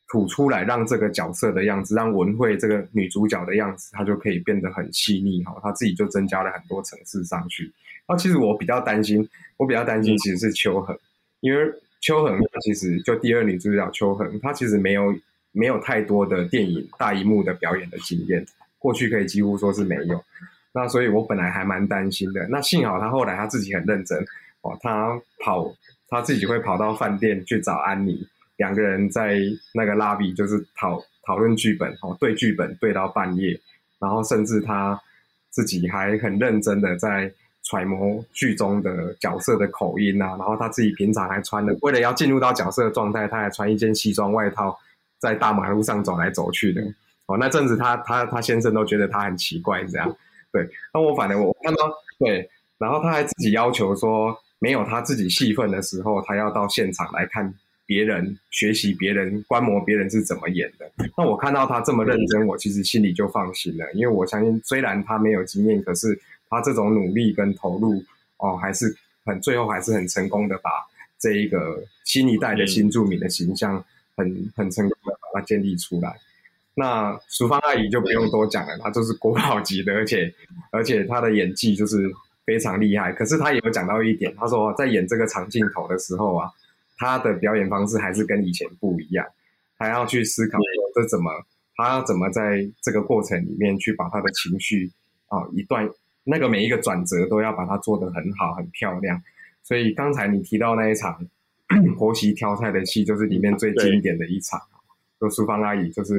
[0.10, 5.56] 吐出来，让这个角色的样子，让文慧这个女主角的样子，她就可以变得很细腻哈。
[5.64, 7.72] 她自己就增加了很多层次上去。
[8.10, 9.26] 那其实我比较担心，
[9.56, 11.00] 我比较担心其实是秋恒，
[11.40, 11.74] 因为。
[12.00, 15.16] 秋恒其实就第二女主角秋恒，她其实没有
[15.52, 18.46] 没有太多的电影大荧幕的表演的经验，
[18.78, 20.24] 过去可以几乎说是没有。
[20.74, 22.48] 那所以我本来还蛮担心的。
[22.50, 24.18] 那幸好他后来他自己很认真
[24.62, 25.74] 哦，他跑
[26.10, 29.40] 他自己会跑到饭店去找安妮，两个人在
[29.74, 33.60] 那个拉比就是讨讨论剧本哦，对剧本对到半夜，
[34.00, 35.00] 然后甚至他
[35.50, 37.32] 自己还很认真的在。
[37.64, 44.80] 揣摩剧中的角色的口音啊，然后他自己平常还穿的，为了要进入到角色的状态，他还穿一件西装外套，
[45.20, 46.82] 在大马路上走来走去的。
[47.26, 50.16] 哦，那阵子他他他先生都觉得他很奇怪，这样。
[50.52, 57.54] 对，那我反正我看到对，然后他还自己要求说，没有他自己戏份的时候，他要到现场来看
[57.86, 60.90] 别人学习别人观摩别人是怎么演的。
[61.18, 66.20] 那我看到他这么认真，我其实心里就放心了，因为我相信虽然他没有经验，可是。
[66.50, 68.02] 他这种努力跟投入
[68.38, 68.96] 哦，还是
[69.26, 70.72] 很最后还是很成功的，把
[71.20, 73.84] 这一个新一代的新著名的形象
[74.16, 76.18] 很很成功的把它建立出来。
[76.80, 80.32] 那淑芳阿姨就不用多讲了，她就是国宝级的，而且
[80.72, 82.08] 而且她的演技就是
[82.46, 83.12] 非常厉害。
[83.12, 86.48] 可是她也有讲到一点，她说在演这个长镜头的时候啊，
[86.98, 89.26] 她的表演方式还是跟以前不一样，
[89.80, 90.60] 她要去思考
[90.94, 91.32] 这怎么，
[91.76, 94.92] 她要怎么在这个过程里面去把她的情绪
[95.30, 95.90] 啊一段。
[96.30, 99.18] 那个每一个转折都要把它做得很好、很漂亮，
[99.64, 101.26] 所以刚才你提到那一场
[101.98, 104.60] 婆媳挑菜的戏，就是里面最经典的一场。
[105.22, 106.17] 就淑芳阿姨就是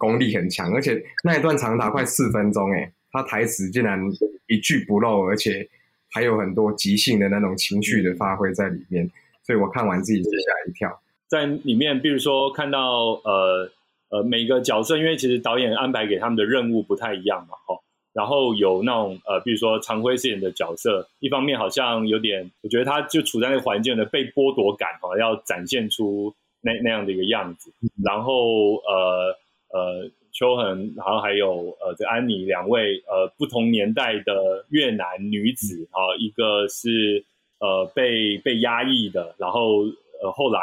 [0.00, 4.00] 功力很强，而且那一段长达快四分钟，哎，他台词竟然
[4.48, 5.68] 一句不漏，而且
[6.10, 9.08] 还有很多即兴的那种情绪的发挥在里面，
[9.44, 11.00] 所以我看完自己是吓一跳。
[11.28, 13.70] 在里面，比如说看到呃
[14.08, 17.78] 呃每个角色，因为其实导演安排给他们的任务不太一样嘛，哈。
[18.12, 27.72] 然后有那种呃，比如说常辉饰演的角色，一方面好像有点，我觉得他就处在那个环境的被剥夺感哈，要展现出那那样的一个样子。
[28.02, 28.32] 然后
[28.78, 29.36] 呃
[29.72, 37.24] 呃，秋恒，然后还有呃这安妮两位呃不同年代的越南女子啊，一个是
[37.58, 39.84] 呃被被压抑的，然后
[40.22, 40.60] 呃后来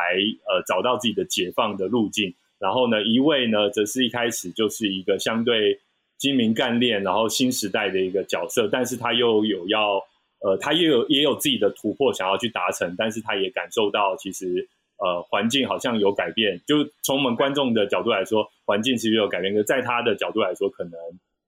[0.47, 5.79] 呃找到自己的解放的路径，然后呢一位呢则是一开始就是一个相对。
[6.19, 10.03] 精明干练，然后新时代的一个角色，但是他又有要，
[10.39, 20.93] 呃，他也有也有自己的突破想要去达成，但是他也感受到其实，呃，环境好像有改变，就从我们观众的角度来说，环境其实有改变，可在他的角度来说，可能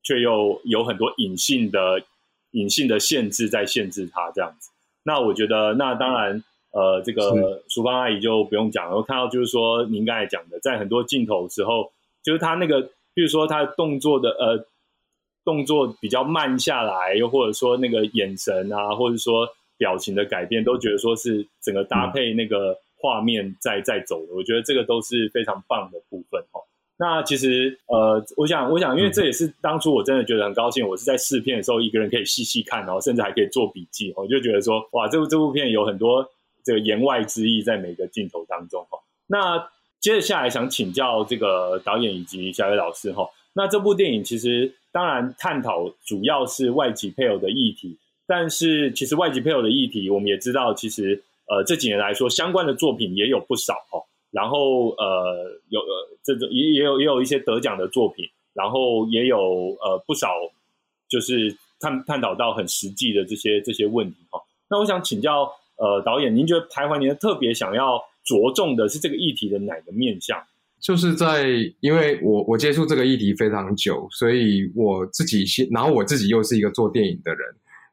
[0.03, 2.01] 却又有很多隐性的
[2.51, 4.69] 隐性的限制在限制他这样子。
[5.03, 8.95] 那我觉得，那当然，呃，这个淑芳阿姨就不用讲了。
[8.95, 11.91] 我看到就是说，您刚才讲的，在很多镜头时候，
[12.23, 12.89] 就是他那个。
[13.15, 14.65] 比如说他动作的呃
[15.43, 24.33] 动作比较慢下来，又或者说那个眼神啊，或者说表情的改变，都觉得说是整个搭配那个画面在在走的。
[24.35, 26.61] 我觉得这个都是非常棒的部分哦。
[27.01, 36.29] 那其实呃，我想我想，因为这也是当初我真的觉得很高兴，我是在试片的时候一个人可以细细看，然后甚至还可以做笔记，我就觉得说哇，这部这部片有很多
[36.61, 38.99] 这个言外之意在每个镜头当中哈。
[39.27, 39.57] 那
[40.01, 47.97] 接着下来想请教这个导演以及小野老师哈，那这部电影其实当然探讨主要是外籍配偶的议题，
[48.27, 59.37] 但是其实外籍配偶的议题我们也知道，其实呃这几年来说相关的作品也有不少哦，然后呃有呃这种也也有也有一些得奖的作品，然后也有
[59.81, 60.29] 呃不少
[61.09, 64.39] 就是探探讨到很实际的这些这些问题哈。
[64.69, 68.01] 那我想请教呃导演，您觉得台湾您特别想要？
[68.25, 70.39] 着重的是这个议题的哪个面向？
[70.79, 71.47] 就是在
[71.79, 77.39] 因为我我接触这个议题非常久，所以我自己先，然后我自己又是一个做电影的人，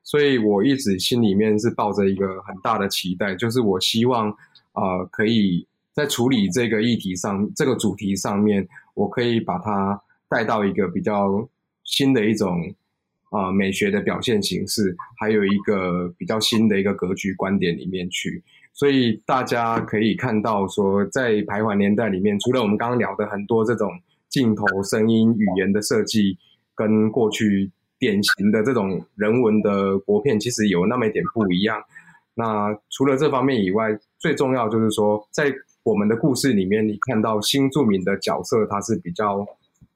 [0.06, 4.28] 所以我一直心里面是抱着一个很大的期待，就是我希望
[4.74, 11.48] 呃可以在处理这个议题上、这个主题上面，我可以把它带到一个比较
[11.82, 12.72] 新的一种
[13.30, 18.44] 啊美学的表现形式，还有一个比较新的一个格局观点里面去。
[18.72, 23.90] 所以大家可以看到说，在徘徊年代里面，除了我们刚刚聊的很多这种
[24.28, 26.38] 镜头、声音、语言的设计，
[26.76, 27.72] 跟过去。
[27.98, 31.82] 典型的这种人文的国片，其实有那么一点不一样。
[32.34, 39.46] 那除了这方面以外，最重要就是说，在我们的故事里面，你看到新著名的角色，它是比较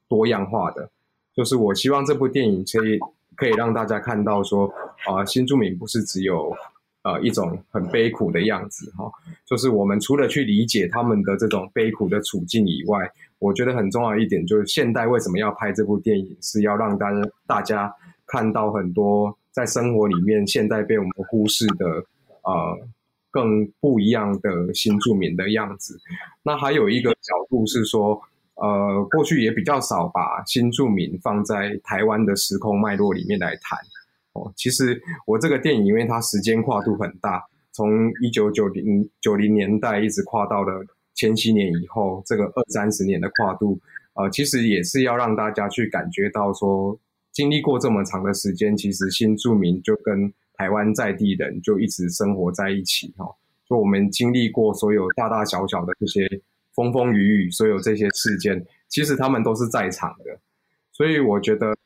[0.09, 0.91] 多样化的。
[1.35, 2.99] 就是我希望这部电影可以
[3.37, 4.73] 可以让大家看到说，
[5.07, 6.57] 啊，新著名不是只有
[7.03, 9.11] 呃一种很悲苦的样子哈。
[9.45, 13.11] 就是我们除了去理解他们的这种悲苦的处境以外，
[13.41, 17.93] 我觉得很重要一点就是，现代为什么要拍这部电影，是要让大家大家
[18.27, 21.87] 看到很多在生活里面现代被我们忽视的
[22.43, 22.79] 呃
[23.31, 25.99] 更不一样的新住民的样子。
[26.43, 28.21] 那还有一个角度是说，
[28.57, 33.79] 呃，过去也比较少把新住民放在台湾的时空脉络里面来谈。
[34.35, 40.85] 哦，其实我这个电影因为它时间跨度很大，从一九九零九零年代一直跨到了。
[41.15, 43.79] 千禧年以后，这个二三十年的跨度，
[44.15, 46.99] 呃，其实也是要让大家去感觉到说，
[47.33, 53.27] 经历过这么长的时间，其实新住民就跟台湾在地人就一直生活在一起哈。
[53.69, 56.27] 就我们经历过所有大大小小的这些
[56.75, 60.41] 风风雨雨，所有这些事件，其实他们都是在场的。
[60.93, 61.77] 所以我觉得，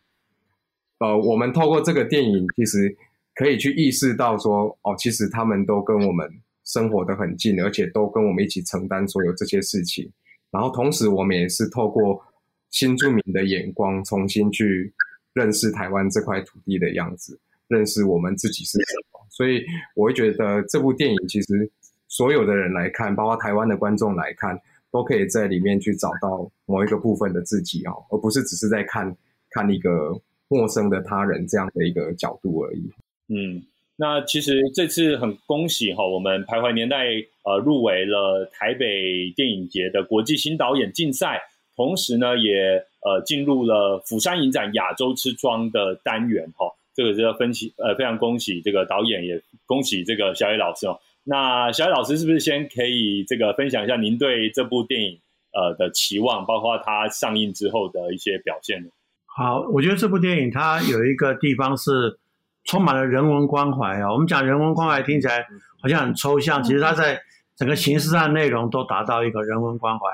[0.98, 2.96] 呃，我们透过这个电影，其实
[3.34, 6.30] 可以去意识到说，哦，其实他们都跟我们。
[6.64, 10.10] 生活的很近，而且都跟我们一起承担所有这些事情。
[10.50, 12.22] 然后同时，我们也是透过
[12.70, 14.92] 新住民的眼光，重新去
[15.32, 17.38] 认识台湾这块土地的样子，
[17.68, 19.26] 认识我们自己是什么。
[19.30, 21.70] 所以，我会觉得这部电影其实
[22.08, 24.56] 所有的人来看，包括台湾的观众来看，
[24.92, 29.16] 都可以在里面去找到某一个部分的自己哦，而不是只是在看
[29.50, 30.12] 看一个
[30.46, 32.92] 陌生的他人这样的一个角度而已。
[33.28, 33.60] 嗯。
[33.96, 37.06] 那其实这次很恭喜哈，我们徘徊年代
[37.44, 41.40] 呃入围了台北电影节的国际新导演竞赛，
[41.76, 50.98] 同时呢也呃进入了釜山影展亚洲之窗的单元哈，这个是要分析呃非常恭喜这个导演，也恭喜这个小野老师哦。
[51.22, 55.20] 那小野老师是不是先可以这个分享一下您对这部电影
[55.52, 58.88] 呃的期望，包括它上映之后的一些表现呢？
[59.26, 62.18] 好，我觉得这部电影它有一个地方是。
[62.64, 64.10] 充满了人文关怀啊！
[64.10, 65.46] 我们讲人文关怀听起来
[65.82, 67.20] 好像很抽象，其实它在
[67.56, 70.06] 整个形式上内容都达到一个人文关怀。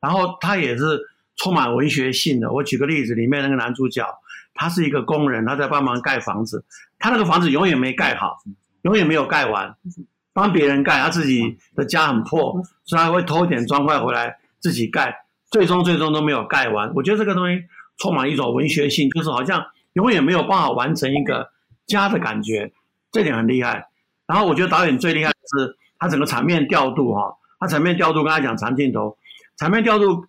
[0.00, 1.00] 然后它也是
[1.36, 2.52] 充满文学性的。
[2.52, 4.04] 我举个例子，里面那个男主角，
[4.54, 6.64] 他是一个工人，他在帮忙盖房子，
[6.98, 8.38] 他那个房子永远没盖好，
[8.82, 9.76] 永远没有盖完，
[10.32, 16.92] 帮别人盖，他自己的家很破，所以他会偷一点砖块回来自己盖，最终最终都没有盖完。
[16.94, 17.62] 我觉得这个东西
[17.98, 21.53] 充满一种文学性，就是好像永远没有办法完成一个。
[21.86, 22.72] 家的感觉，
[23.12, 23.88] 这点很厉害。
[24.26, 29.16] 然后我觉得导演最厉害的是他整个场面调度哈，他场面调度刚才讲长镜头，
[29.56, 30.26] 场面调度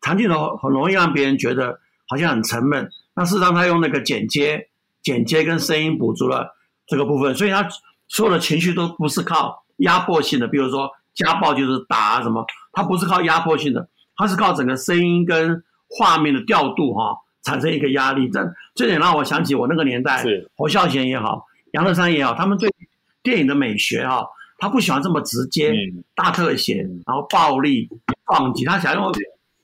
[0.00, 2.90] 长镜头很容易让别人觉得好像很沉闷。
[3.14, 4.68] 那事实上他用那个剪接、
[5.02, 6.56] 剪接跟声音补足了
[6.86, 7.66] 这个部分，所以他
[8.06, 17.18] 所有的情绪都不是靠压迫性的，比如说家暴就是打什么，他不是靠压迫性的，他是靠整个声音跟画面的调度哈。
[17.48, 20.22] 产生一个压力，这这点让我想起我那个年代，
[20.54, 22.70] 侯孝贤也好，杨乐山也好，他们对
[23.22, 24.26] 电影的美学哈，
[24.58, 25.72] 他不喜欢这么直接，
[26.14, 27.88] 大特写，然后暴力
[28.26, 29.10] 放击，他想用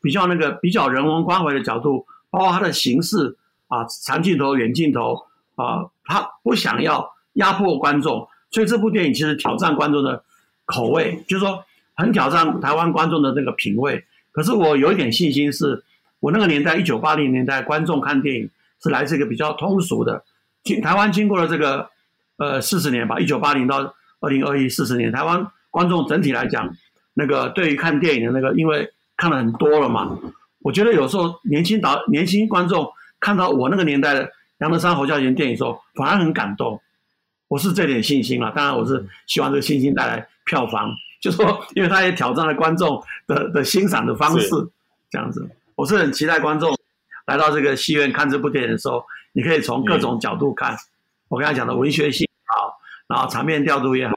[0.01, 3.37] 比较那个比较人文关怀的角度，包括他的形式
[3.68, 5.22] 啊，长镜头、远镜头
[5.57, 10.24] 啊，他不想要压迫观众，所以这部电影其实挑战观众的
[10.64, 11.62] 口味，就是说
[11.95, 14.03] 很挑战台湾观众的那个品味。
[14.32, 15.85] 可是我有一点信心是。
[16.25, 18.49] 我那个年代，一九八零年代，观众看电影
[18.83, 20.25] 是来自一个比较通俗的。
[20.62, 21.91] 经台湾经过了这个
[22.39, 26.75] 呃四十年吧，一九八零到二零二一四十年，台湾观众整体来讲，
[27.12, 30.18] 那个对于看电影的那个，因为看了很多了嘛，
[30.61, 34.27] 我觉得有时候年轻导年轻观众看到我那个年代的
[34.61, 36.81] 杨德山、侯孝贤电影时候，反而很感动。
[37.49, 44.49] 我是这点信心了，当然我是希望这个信心带来票房，就说因为他也挑战了观众的的欣赏的方式，
[45.11, 45.47] 这样子。
[45.77, 46.77] 我是很期待观众
[47.27, 50.77] 来到这个戏院看这部电影的时候，你可以从各种角度看。
[51.29, 54.14] 我刚才讲的文学性好，然后场面调度也好，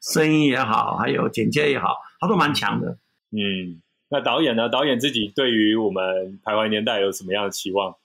[0.00, 2.96] 声音也好，还有剪接也好，它都蛮强的。
[3.32, 4.68] 嗯，那导演呢？
[4.68, 7.96] 导演自己对于我们台湾年代有什么样的期望？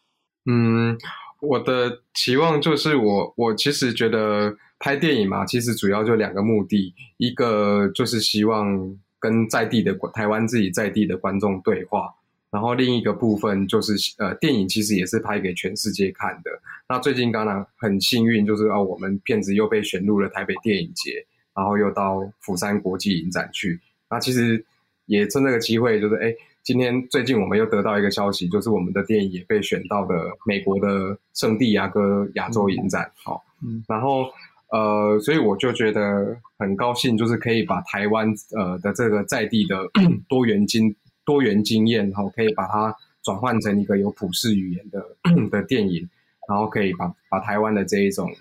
[0.46, 0.98] 嗯，
[1.42, 12.14] 我的期望就是我我其实觉得拍电影嘛，其实主要就两个目的，一个就是希望跟在地的台湾自己在地的观众对话，
[12.56, 16.50] 然后另一个部分就是呃，电影其实也是拍给全世界看的。
[16.88, 23.78] 那最近当然很幸运，就是啊，我们片子又被选入了台北电影节，然后又到釜山国际影展去。
[24.10, 24.64] 那其实
[25.06, 26.34] 也趁这个机会，就是哎。
[26.66, 30.16] 今天最近我们又得到一个消息，就是我们的电影也被选到的
[30.48, 33.40] 美国的圣地亚哥亚洲影展，好，
[33.88, 34.26] 然后
[34.72, 39.78] 呃，所以我就觉得很高兴，就是可以把台湾呃的这个在地的
[40.28, 40.90] 多元经
[41.26, 45.06] 多元经验，哈，可以把它转换成一个有普世语言的
[45.52, 46.08] 的电影，
[46.48, 48.32] 然后可以把把台湾的这一种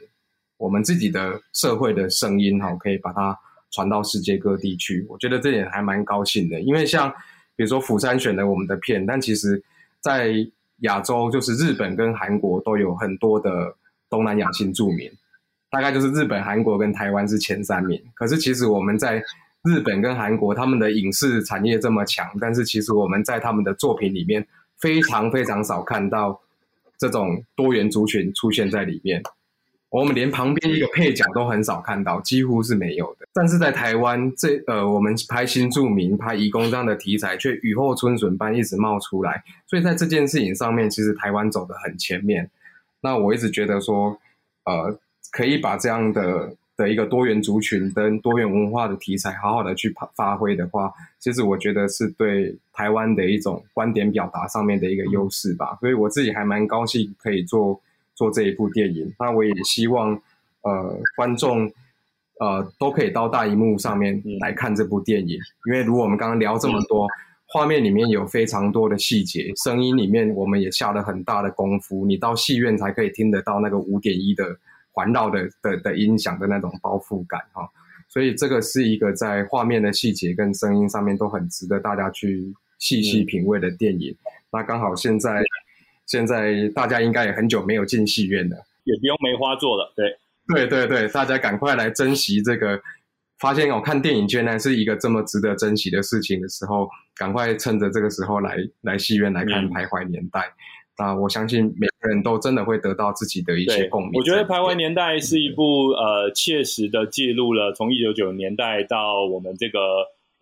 [0.58, 3.36] 我们自己的社会的声音，哈，可以把它
[3.70, 5.04] 传到世界各地去。
[5.08, 7.12] 我觉得这点还蛮高兴的，因为像。
[7.56, 9.62] 比如说釜山选了我们的片，但其实，
[10.00, 10.34] 在
[10.78, 13.72] 亚洲就是日本跟韩国都有很多的
[14.10, 15.08] 东南亚新住民，
[15.70, 18.02] 大概就是日本、韩国跟台湾是前三名。
[18.14, 19.22] 可是其实我们在
[19.64, 24.46] 日本跟韩国，他们的影视产业这么强，但是其实我们在他们的作品里面
[24.78, 26.38] 非常非常少看到
[26.98, 29.22] 这种多元族群出现在里面。
[29.88, 33.28] 我们连旁边一个配角都很少看到，几乎是没有的。
[33.32, 39.44] 但是在台湾，这呃，我们拍新住民、拍移工这样的题材，却雨后春笋般一直冒出来。
[39.68, 42.50] 所以在这件事情上面，其实台湾走得很前面。
[43.00, 44.18] 那我一直觉得说，
[44.64, 44.98] 呃，
[45.30, 55.76] 可以把这样的的一个多元族群跟多元文化的题材，好好的去发发挥的话，其实我觉得是对台湾的一种观点表达上面的一个优势吧。
[55.80, 57.80] 所以我自己还蛮高兴可以做。
[58.16, 60.16] 做这一部电影，那我也希望，
[60.62, 61.68] 呃，观众，
[62.38, 65.36] 呃，都可以到大荧幕上面来看这部电影。
[65.66, 67.08] 因为如果我们刚刚聊这么多，
[67.46, 72.06] 画面里面有非常多的细节，声音里面我们也下了很大的功夫。
[72.06, 74.44] 你到戏院才可以听得到那个五点一的
[74.94, 77.68] 环绕的的的音响的那种包覆感哈。
[78.08, 84.16] 所以这个是一个在画面的细节跟声音上面都很值得大家去细细品味的电影。
[84.50, 85.42] 那刚好现在。
[86.06, 89.90] 现在大家应该也很久没有进戏院了，也不用梅花座了。
[89.96, 90.14] 对，
[90.54, 92.78] 对对对，大家赶快来珍惜这个，
[93.38, 100.40] 发现哦，看电影居然是一个这么值得珍惜的事情的时候，赶快趁着这个时候来来戏院来看《徘徊年代》。
[100.98, 104.12] 那我相信每个人都真的会得到自己的一些共鸣。
[104.14, 109.80] 我觉得《徘徊年代》是一部呃切实的记录了从一九九年代到我们这个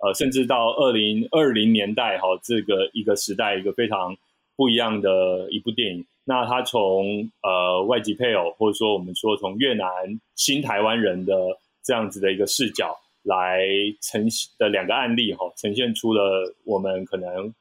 [0.02, 4.16] 呃甚至到二零二零年代哈这个一个时代一个非常。
[4.54, 9.88] 不一样的一部电影，那它从呃外籍配偶，或者说我们说从越南
[10.36, 11.34] 新台湾人的
[11.82, 13.66] 这样子的一个视角来
[14.02, 17.52] 呈现的两个案例哈，呈现出了我们可能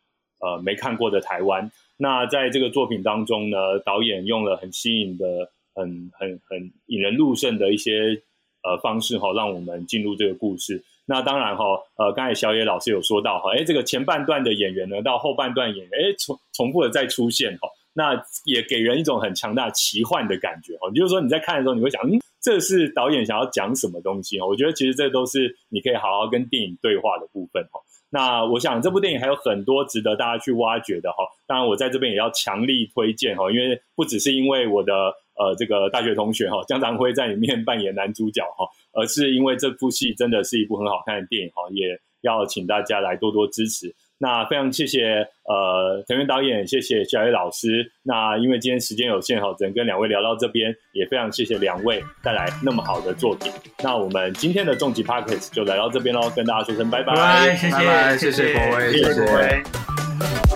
[0.41, 1.71] 呃没看过的台湾。
[2.01, 8.19] 那在这个作品当中呢，导演用了很新颖的、很很很引人入胜的一些
[8.63, 10.83] 呃方式哈，让我们进入这个故事。
[11.05, 11.63] 那当然哈，
[11.97, 20.89] 呃，刚才小野老师有说到哈，哎，这个前半段的演员呢，到后半段演员，哎，重重复的再出现哈，那也给人一种很强大奇幻的感觉哈。
[20.95, 24.47] 就是说你在看的时候，你会想，嗯，这是导演想要讲什么东西哦？
[24.47, 27.79] 我觉得其实这都是你可以好好跟电影对话的部分哈。
[28.11, 31.23] 那我想这部电影还有很多值得大家去挖掘的哈。
[31.47, 34.93] 当然，我在这边也要强力推荐哈，因为不只是因为我的
[35.35, 38.67] 呃这个大学同学哈姜长辉在里面扮演男主角哈。
[38.93, 43.95] 而是因为这部戏真的是一部很好看的电影哈，也要请大家来多多支持。
[44.21, 47.91] 那非常谢谢呃藤原导演，谢谢小野老师。
[48.03, 53.51] 那因为今天时间有限哈，只能跟两位聊到这边，也非常谢谢两位带来那么好的作品。
[53.83, 60.50] 那我们今天的重疾 p o c k e t 就来到这边喽，跟大家说声拜拜，谢谢，谢谢国威，谢谢。